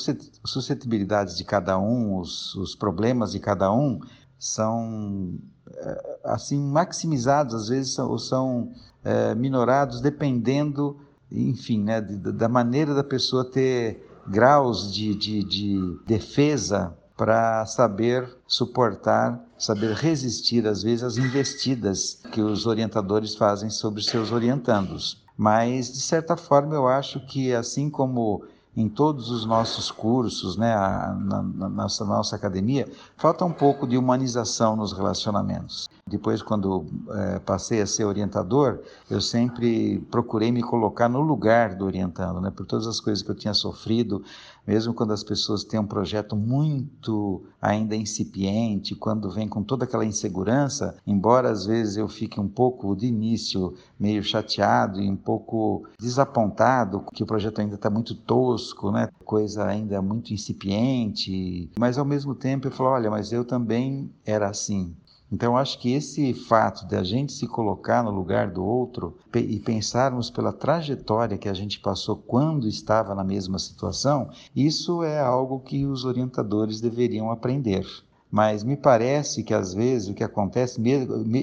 suscetibilidades 0.44 1.36
de 1.36 1.44
cada 1.44 1.78
um, 1.78 2.18
os, 2.18 2.54
os 2.54 2.74
problemas 2.76 3.32
de 3.32 3.40
cada 3.40 3.72
um, 3.72 3.98
são 4.38 5.38
eh, 5.68 6.18
assim 6.24 6.58
maximizados 6.58 7.54
às 7.54 7.68
vezes 7.68 7.96
ou 7.98 8.18
são 8.18 8.72
é, 9.04 9.36
minorados 9.36 10.00
dependendo 10.00 10.96
enfim 11.30 11.80
né, 11.80 12.00
da 12.00 12.48
maneira 12.48 12.92
da 12.92 13.04
pessoa 13.04 13.44
ter 13.44 14.04
graus 14.26 14.92
de, 14.92 15.14
de, 15.14 15.44
de 15.44 15.98
defesa 16.06 16.96
para 17.16 17.64
saber 17.66 18.28
suportar, 18.46 19.40
saber 19.58 19.94
resistir 19.94 20.66
às 20.66 20.82
vezes 20.82 21.02
às 21.02 21.16
investidas 21.16 22.20
que 22.32 22.40
os 22.40 22.66
orientadores 22.66 23.34
fazem 23.34 23.70
sobre 23.70 24.02
seus 24.02 24.32
orientandos. 24.32 25.22
Mas 25.36 25.92
de 25.92 26.00
certa 26.00 26.36
forma 26.36 26.74
eu 26.74 26.86
acho 26.86 27.20
que 27.26 27.54
assim 27.54 27.88
como 27.90 28.44
em 28.76 28.88
todos 28.88 29.30
os 29.30 29.44
nossos 29.44 29.90
cursos, 29.90 30.56
né, 30.56 30.74
na, 30.74 31.42
na, 31.42 31.68
nossa, 31.68 32.04
nossa 32.04 32.36
academia, 32.36 32.88
falta 33.16 33.44
um 33.44 33.52
pouco 33.52 33.86
de 33.86 33.98
humanização 33.98 34.74
nos 34.76 34.92
relacionamentos. 34.92 35.88
Depois, 36.08 36.42
quando 36.42 36.86
é, 37.10 37.38
passei 37.38 37.80
a 37.82 37.86
ser 37.86 38.04
orientador, 38.04 38.80
eu 39.10 39.20
sempre 39.20 40.00
procurei 40.10 40.50
me 40.50 40.62
colocar 40.62 41.08
no 41.08 41.20
lugar 41.20 41.74
do 41.74 41.84
orientando, 41.84 42.40
né, 42.40 42.50
por 42.50 42.64
todas 42.66 42.86
as 42.86 42.98
coisas 42.98 43.22
que 43.22 43.30
eu 43.30 43.34
tinha 43.34 43.54
sofrido, 43.54 44.24
mesmo 44.66 44.94
quando 44.94 45.12
as 45.12 45.24
pessoas 45.24 45.64
têm 45.64 45.80
um 45.80 45.86
projeto 45.86 46.36
muito 46.36 47.42
ainda 47.60 47.96
incipiente, 47.96 48.94
quando 48.94 49.30
vem 49.30 49.48
com 49.48 49.62
toda 49.62 49.84
aquela 49.84 50.04
insegurança, 50.04 50.96
embora 51.06 51.50
às 51.50 51.66
vezes 51.66 51.96
eu 51.96 52.08
fique 52.08 52.40
um 52.40 52.48
pouco 52.48 52.94
de 52.96 53.06
início 53.06 53.74
meio 53.98 54.22
chateado 54.22 55.00
e 55.00 55.08
um 55.08 55.16
pouco 55.16 55.86
desapontado 55.98 57.04
que 57.12 57.22
o 57.22 57.26
projeto 57.26 57.60
ainda 57.60 57.74
está 57.76 57.90
muito 57.90 58.14
tosco, 58.14 58.90
né? 58.90 59.08
coisa 59.24 59.64
ainda 59.64 60.02
muito 60.02 60.32
incipiente, 60.34 61.70
mas 61.78 61.98
ao 61.98 62.04
mesmo 62.04 62.34
tempo 62.34 62.66
eu 62.66 62.72
falo, 62.72 62.90
olha, 62.90 63.10
mas 63.10 63.32
eu 63.32 63.44
também 63.44 64.10
era 64.24 64.48
assim, 64.48 64.94
então, 65.32 65.56
acho 65.56 65.78
que 65.78 65.94
esse 65.94 66.34
fato 66.34 66.86
de 66.86 66.94
a 66.94 67.02
gente 67.02 67.32
se 67.32 67.46
colocar 67.46 68.02
no 68.02 68.10
lugar 68.10 68.50
do 68.50 68.62
outro 68.62 69.16
e 69.34 69.58
pensarmos 69.58 70.28
pela 70.28 70.52
trajetória 70.52 71.38
que 71.38 71.48
a 71.48 71.54
gente 71.54 71.80
passou 71.80 72.16
quando 72.16 72.68
estava 72.68 73.14
na 73.14 73.24
mesma 73.24 73.58
situação, 73.58 74.28
isso 74.54 75.02
é 75.02 75.18
algo 75.18 75.60
que 75.60 75.86
os 75.86 76.04
orientadores 76.04 76.82
deveriam 76.82 77.30
aprender. 77.30 77.86
Mas 78.30 78.62
me 78.62 78.76
parece 78.76 79.42
que 79.42 79.54
às 79.54 79.72
vezes 79.72 80.08
o 80.08 80.14
que 80.14 80.24
acontece, 80.24 80.78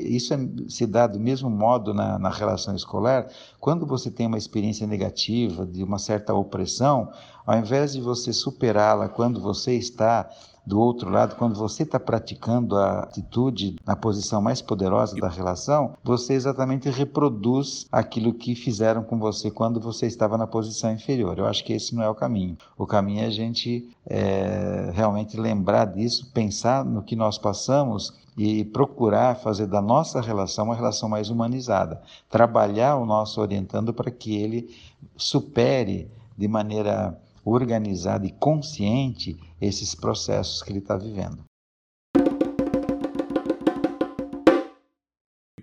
isso 0.05 0.35
é, 0.35 0.39
se 0.67 0.85
dá 0.85 1.07
do 1.07 1.19
mesmo 1.19 1.49
modo 1.49 1.91
na, 1.91 2.19
na 2.19 2.29
relação 2.29 2.75
escolar, 2.75 3.27
quando 3.59 3.87
você 3.87 4.11
tem 4.11 4.27
uma 4.27 4.37
experiência 4.37 4.85
negativa, 4.85 5.65
de 5.65 5.83
uma 5.83 5.97
certa 5.97 6.33
opressão, 6.33 7.11
ao 7.45 7.57
invés 7.57 7.93
de 7.93 8.01
você 8.01 8.31
superá-la 8.33 9.09
quando 9.09 9.41
você 9.41 9.73
está 9.73 10.29
do 10.69 10.79
outro 10.79 11.09
lado, 11.09 11.35
quando 11.35 11.55
você 11.55 11.81
está 11.81 11.99
praticando 11.99 12.77
a 12.77 12.99
atitude 12.99 13.75
na 13.83 13.95
posição 13.95 14.39
mais 14.39 14.61
poderosa 14.61 15.15
da 15.15 15.27
relação, 15.27 15.95
você 16.03 16.35
exatamente 16.35 16.87
reproduz 16.91 17.87
aquilo 17.91 18.31
que 18.31 18.53
fizeram 18.53 19.01
com 19.01 19.17
você 19.17 19.49
quando 19.49 19.79
você 19.79 20.05
estava 20.05 20.37
na 20.37 20.45
posição 20.45 20.93
inferior. 20.93 21.39
Eu 21.39 21.47
acho 21.47 21.65
que 21.65 21.73
esse 21.73 21.95
não 21.95 22.03
é 22.03 22.09
o 22.09 22.13
caminho. 22.13 22.55
O 22.77 22.85
caminho 22.85 23.23
é 23.23 23.25
a 23.25 23.31
gente 23.31 23.89
é, 24.05 24.91
realmente 24.93 25.35
lembrar 25.37 25.85
disso, 25.85 26.29
pensar 26.31 26.85
no 26.85 27.01
que 27.01 27.15
nós 27.15 27.39
passamos 27.39 28.13
e 28.37 28.63
procurar 28.63 29.37
fazer 29.37 29.65
da 29.65 29.81
nossa 29.81 30.21
relação 30.21 30.65
uma 30.65 30.75
relação 30.75 31.09
mais 31.09 31.31
humanizada. 31.31 31.99
Trabalhar 32.29 32.95
o 32.97 33.07
nosso 33.07 33.41
orientando 33.41 33.91
para 33.91 34.11
que 34.11 34.35
ele 34.35 34.69
supere 35.17 36.11
de 36.37 36.47
maneira 36.47 37.19
organizada 37.43 38.25
e 38.25 38.31
consciente 38.31 39.37
esses 39.61 39.95
processos 39.95 40.61
que 40.61 40.71
ele 40.71 40.79
está 40.79 40.97
vivendo. 40.97 41.43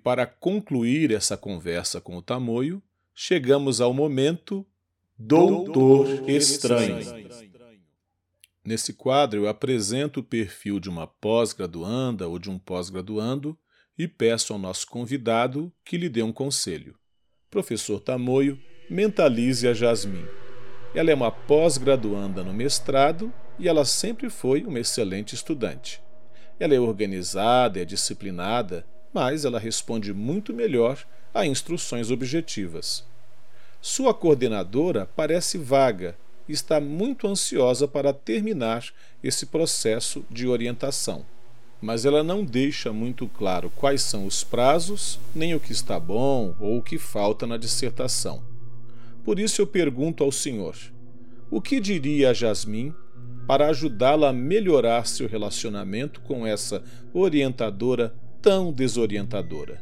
Para 0.03 0.25
concluir 0.27 1.11
essa 1.11 1.37
conversa 1.37 2.01
com 2.01 2.17
o 2.17 2.23
Tamoio, 2.23 2.81
chegamos 3.13 3.81
ao 3.81 3.93
momento 3.93 4.65
Doutor 5.19 6.29
Estranho. 6.31 6.99
Nesse 8.65 8.93
quadro, 8.93 9.41
eu 9.41 9.49
apresento 9.49 10.21
o 10.21 10.25
perfil 10.25 10.79
de 10.79 10.89
uma 10.89 11.07
pós-graduanda 11.07 12.29
ou 12.29 12.39
de 12.39 12.51
um 12.51 12.59
pós-graduando 12.59 13.59
e 13.99 14.07
peço 14.07 14.53
ao 14.53 14.59
nosso 14.59 14.87
convidado 14.87 15.73
que 15.85 15.97
lhe 15.97 16.09
dê 16.09 16.23
um 16.23 16.33
conselho. 16.33 16.97
Professor 17.51 17.99
Tamoio, 17.99 18.61
mentalize 18.91 19.67
a 19.67 19.73
Jasmine. 19.73 20.46
Ela 20.97 21.11
é 21.11 21.15
uma 21.15 21.31
pós-graduanda 21.31 22.43
no 22.43 22.55
mestrado 22.55 23.31
e 23.59 23.69
ela 23.69 23.85
sempre 23.85 24.31
foi 24.31 24.65
uma 24.65 24.81
excelente 24.81 25.35
estudante. 25.35 26.01
Ela 26.59 26.75
é 26.75 26.81
organizada, 26.81 27.79
é 27.79 27.85
disciplinada, 27.85 28.83
mas 29.13 29.45
ela 29.45 29.59
responde 29.59 30.15
muito 30.15 30.55
melhor 30.55 30.99
a 31.35 31.45
instruções 31.45 32.11
objetivas. 32.11 33.05
Sua 33.79 34.15
coordenadora 34.15 35.07
parece 35.15 35.59
vaga 35.59 36.17
e 36.49 36.53
está 36.53 36.81
muito 36.81 37.29
ansiosa 37.29 37.87
para 37.87 38.15
terminar 38.15 38.87
esse 39.23 39.45
processo 39.45 40.25
de 40.31 40.49
orientação. 40.49 41.27
Mas 41.79 42.07
ela 42.07 42.23
não 42.23 42.43
deixa 42.43 42.91
muito 42.91 43.29
claro 43.29 43.71
quais 43.77 44.01
são 44.01 44.25
os 44.25 44.43
prazos, 44.43 45.21
nem 45.35 45.55
o 45.55 45.61
que 45.61 45.73
está 45.73 46.01
bom 46.01 46.57
ou 46.59 46.79
o 46.79 46.83
que 46.83 46.97
falta 46.97 47.47
na 47.47 47.59
dissertação. 47.59 48.56
Por 49.27 49.41
isso 49.41 49.61
eu 49.61 49.67
pergunto 49.67 50.23
ao 50.23 50.31
senhor: 50.31 50.77
o 51.51 51.61
que 51.61 51.81
diria 51.81 52.31
a 52.31 52.33
Jasmine 52.33 52.95
para 53.45 53.67
ajudá-la 53.67 54.29
a 54.29 54.33
melhorar 54.33 55.05
seu 55.05 55.29
relacionamento 55.29 56.21
com 56.21 56.47
essa 56.47 56.81
orientadora 57.13 58.15
tão 58.41 58.73
desorientadora? 58.73 59.81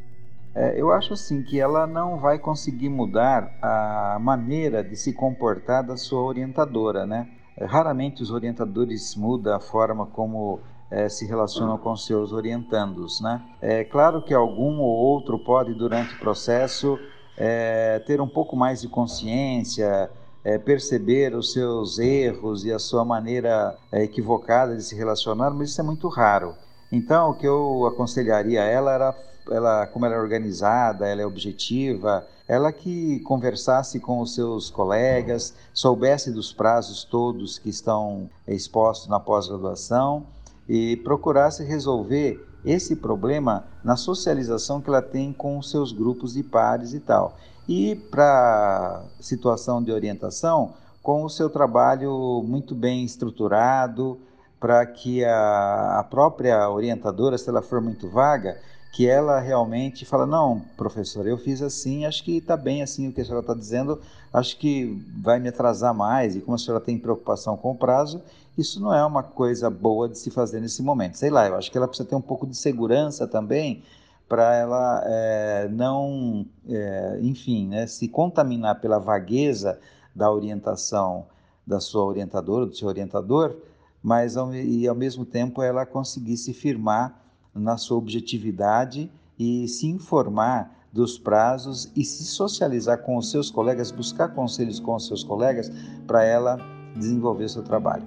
É, 0.55 0.81
eu 0.81 0.91
acho 0.91 1.13
assim 1.13 1.43
que 1.43 1.59
ela 1.59 1.85
não 1.85 2.19
vai 2.19 2.39
conseguir 2.39 2.89
mudar 2.89 3.55
a 3.61 4.17
maneira 4.19 4.83
de 4.83 4.95
se 4.95 5.13
comportar 5.13 5.85
da 5.85 5.95
sua 5.95 6.21
orientadora, 6.21 7.05
né? 7.05 7.29
É, 7.55 7.65
raramente 7.65 8.23
os 8.23 8.31
orientadores 8.31 9.15
mudam 9.15 9.55
a 9.55 9.59
forma 9.59 10.07
como 10.07 10.59
é, 10.89 11.07
se 11.07 11.27
relacionam 11.27 11.77
com 11.77 11.95
seus 11.95 12.31
orientandos, 12.31 13.21
né? 13.21 13.43
É 13.61 13.83
claro 13.83 14.23
que 14.23 14.33
algum 14.33 14.79
ou 14.79 14.89
outro 14.89 15.37
pode 15.37 15.71
durante 15.75 16.15
o 16.15 16.19
processo 16.19 16.97
é, 17.37 17.99
ter 18.05 18.21
um 18.21 18.27
pouco 18.27 18.55
mais 18.55 18.81
de 18.81 18.87
consciência, 18.87 20.09
é, 20.43 20.57
perceber 20.57 21.35
os 21.35 21.51
seus 21.51 21.97
erros 21.97 22.65
e 22.65 22.71
a 22.71 22.79
sua 22.79 23.03
maneira 23.03 23.75
é, 23.91 24.03
equivocada 24.03 24.75
de 24.75 24.83
se 24.83 24.95
relacionar, 24.95 25.49
mas 25.51 25.71
isso 25.71 25.81
é 25.81 25.83
muito 25.83 26.07
raro. 26.07 26.55
Então, 26.91 27.31
o 27.31 27.33
que 27.33 27.47
eu 27.47 27.85
aconselharia 27.87 28.61
a 28.61 28.65
ela 28.65 28.93
era, 28.93 29.15
ela, 29.51 29.87
como 29.87 30.05
ela 30.05 30.15
é 30.15 30.19
organizada, 30.19 31.07
ela 31.07 31.21
é 31.21 31.25
objetiva, 31.25 32.25
ela 32.47 32.71
que 32.71 33.19
conversasse 33.21 33.99
com 33.99 34.21
os 34.21 34.35
seus 34.35 34.69
colegas, 34.69 35.55
soubesse 35.73 36.31
dos 36.31 36.53
prazos 36.53 37.03
todos 37.03 37.57
que 37.57 37.69
estão 37.69 38.29
expostos 38.47 39.07
na 39.09 39.19
pós-graduação 39.19 40.27
e 40.69 40.97
procurasse 40.97 41.63
resolver 41.63 42.39
esse 42.65 42.95
problema 42.95 43.63
na 43.83 43.95
socialização 43.95 44.81
que 44.81 44.89
ela 44.89 45.01
tem 45.01 45.31
com 45.31 45.57
os 45.57 45.69
seus 45.69 45.91
grupos 45.91 46.33
de 46.33 46.43
pares 46.43 46.93
e 46.93 46.99
tal. 46.99 47.37
E 47.67 47.95
para 47.95 49.03
situação 49.19 49.81
de 49.83 49.91
orientação, 49.91 50.73
com 51.01 51.23
o 51.23 51.29
seu 51.29 51.49
trabalho 51.49 52.43
muito 52.43 52.73
bem 52.73 53.03
estruturado, 53.03 54.19
para 54.59 54.85
que 54.85 55.23
a, 55.23 55.99
a, 55.99 56.03
própria 56.03 56.67
orientadora, 56.69 57.37
se 57.37 57.47
ela 57.47 57.61
for 57.61 57.79
muito 57.81 58.09
vaga, 58.09 58.57
que 58.95 59.05
ela 59.05 59.41
realmente 59.41 60.05
fala, 60.05 60.25
não, 60.25 60.61
professor, 60.77 61.27
eu 61.27 61.37
fiz 61.37 61.61
assim, 61.61 62.05
acho 62.05 62.23
que 62.23 62.37
está 62.37 62.55
bem 62.55 62.81
assim 62.81 63.09
o 63.09 63.11
que 63.11 63.19
a 63.19 63.25
senhora 63.25 63.41
está 63.41 63.53
dizendo, 63.53 63.99
acho 64.31 64.57
que 64.57 65.05
vai 65.21 65.37
me 65.37 65.49
atrasar 65.49 65.93
mais, 65.93 66.37
e 66.37 66.39
como 66.39 66.55
a 66.55 66.57
senhora 66.57 66.81
tem 66.81 66.97
preocupação 66.97 67.57
com 67.57 67.71
o 67.71 67.75
prazo, 67.75 68.23
isso 68.57 68.79
não 68.79 68.93
é 68.93 69.05
uma 69.05 69.21
coisa 69.21 69.69
boa 69.69 70.07
de 70.07 70.17
se 70.17 70.31
fazer 70.31 70.61
nesse 70.61 70.81
momento. 70.81 71.17
Sei 71.17 71.29
lá, 71.29 71.45
eu 71.45 71.55
acho 71.55 71.69
que 71.69 71.77
ela 71.77 71.89
precisa 71.89 72.07
ter 72.07 72.15
um 72.15 72.21
pouco 72.21 72.47
de 72.47 72.55
segurança 72.55 73.27
também, 73.27 73.83
para 74.29 74.55
ela 74.55 75.03
é, 75.05 75.67
não, 75.69 76.45
é, 76.69 77.19
enfim, 77.21 77.67
né, 77.67 77.87
se 77.87 78.07
contaminar 78.07 78.79
pela 78.79 78.97
vagueza 78.97 79.77
da 80.15 80.31
orientação 80.31 81.25
da 81.67 81.81
sua 81.81 82.05
orientadora, 82.05 82.65
do 82.65 82.73
seu 82.73 82.87
orientador, 82.87 83.57
mas 84.01 84.37
ao, 84.37 84.55
e 84.55 84.87
ao 84.87 84.95
mesmo 84.95 85.25
tempo 85.25 85.61
ela 85.61 85.85
conseguir 85.85 86.37
se 86.37 86.53
firmar 86.53 87.24
na 87.55 87.77
sua 87.77 87.97
objetividade 87.97 89.09
e 89.39 89.67
se 89.67 89.87
informar 89.87 90.75
dos 90.91 91.17
prazos 91.17 91.91
e 91.95 92.03
se 92.03 92.23
socializar 92.23 92.99
com 92.99 93.17
os 93.17 93.31
seus 93.31 93.49
colegas, 93.49 93.91
buscar 93.91 94.29
conselhos 94.29 94.79
com 94.79 94.95
os 94.95 95.07
seus 95.07 95.23
colegas 95.23 95.71
para 96.05 96.23
ela 96.23 96.57
desenvolver 96.95 97.49
seu 97.49 97.63
trabalho. 97.63 98.05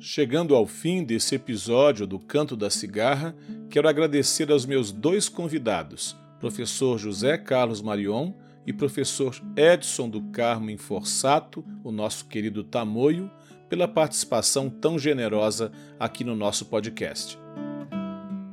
Chegando 0.00 0.54
ao 0.54 0.66
fim 0.66 1.04
desse 1.04 1.34
episódio 1.34 2.06
do 2.06 2.18
Canto 2.18 2.56
da 2.56 2.70
Cigarra, 2.70 3.36
quero 3.68 3.88
agradecer 3.88 4.50
aos 4.50 4.64
meus 4.64 4.90
dois 4.90 5.28
convidados, 5.28 6.16
professor 6.40 6.98
José 6.98 7.36
Carlos 7.36 7.82
Marion 7.82 8.32
e 8.66 8.72
professor 8.72 9.40
Edson 9.56 10.08
do 10.08 10.22
Carmo 10.30 10.70
Inforsato, 10.70 11.64
o 11.84 11.92
nosso 11.92 12.26
querido 12.26 12.64
Tamoio, 12.64 13.30
pela 13.68 13.86
participação 13.86 14.70
tão 14.70 14.98
generosa 14.98 15.70
aqui 15.98 16.24
no 16.24 16.34
nosso 16.34 16.64
podcast. 16.66 17.38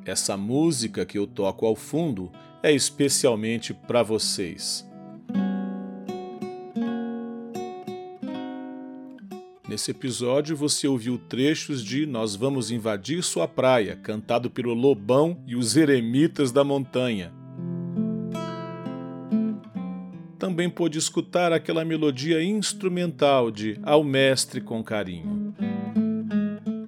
Essa 0.05 0.37
música 0.37 1.05
que 1.05 1.17
eu 1.17 1.25
toco 1.25 1.65
ao 1.65 1.75
fundo 1.75 2.31
é 2.61 2.71
especialmente 2.71 3.73
para 3.73 4.03
vocês. 4.03 4.87
Nesse 9.67 9.91
episódio 9.91 10.55
você 10.55 10.87
ouviu 10.87 11.17
trechos 11.17 11.83
de 11.83 12.05
Nós 12.05 12.35
Vamos 12.35 12.69
Invadir 12.69 13.23
Sua 13.23 13.47
Praia, 13.47 13.95
cantado 13.95 14.49
pelo 14.49 14.73
Lobão 14.73 15.43
e 15.47 15.55
os 15.55 15.75
Eremitas 15.75 16.51
da 16.51 16.63
Montanha. 16.63 17.33
Também 20.55 20.69
pôde 20.69 20.97
escutar 20.97 21.51
aquela 21.51 21.83
melodia 21.83 22.41
instrumental 22.41 23.51
de 23.51 23.77
Ao 23.83 24.05
Mestre 24.05 24.61
com 24.61 24.81
Carinho. 24.81 25.53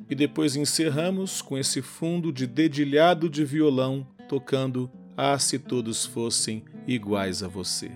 E 0.10 0.16
depois 0.16 0.56
encerramos 0.56 1.42
com 1.42 1.58
esse 1.58 1.82
fundo 1.82 2.32
de 2.32 2.48
dedilhado 2.48 3.30
de 3.30 3.44
violão 3.44 4.08
tocando 4.30 4.90
Ah, 5.18 5.38
se 5.38 5.60
todos 5.60 6.06
fossem 6.06 6.64
iguais 6.88 7.44
a 7.44 7.50
você 7.50 7.92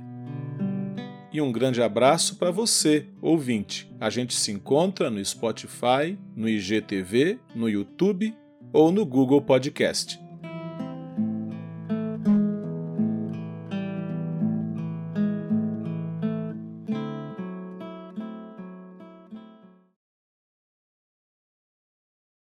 e 1.32 1.40
um 1.40 1.50
grande 1.50 1.82
abraço 1.82 2.36
para 2.36 2.52
você, 2.52 3.08
ouvinte. 3.22 3.90
A 4.02 4.10
gente 4.10 4.34
se 4.34 4.52
encontra 4.52 5.10
no 5.10 5.24
Spotify, 5.24 6.20
no 6.36 6.50
IGTV, 6.50 7.40
no 7.56 7.70
YouTube 7.70 8.36
ou 8.74 8.92
no 8.92 9.06
Google 9.06 9.42
Podcast. 9.42 10.20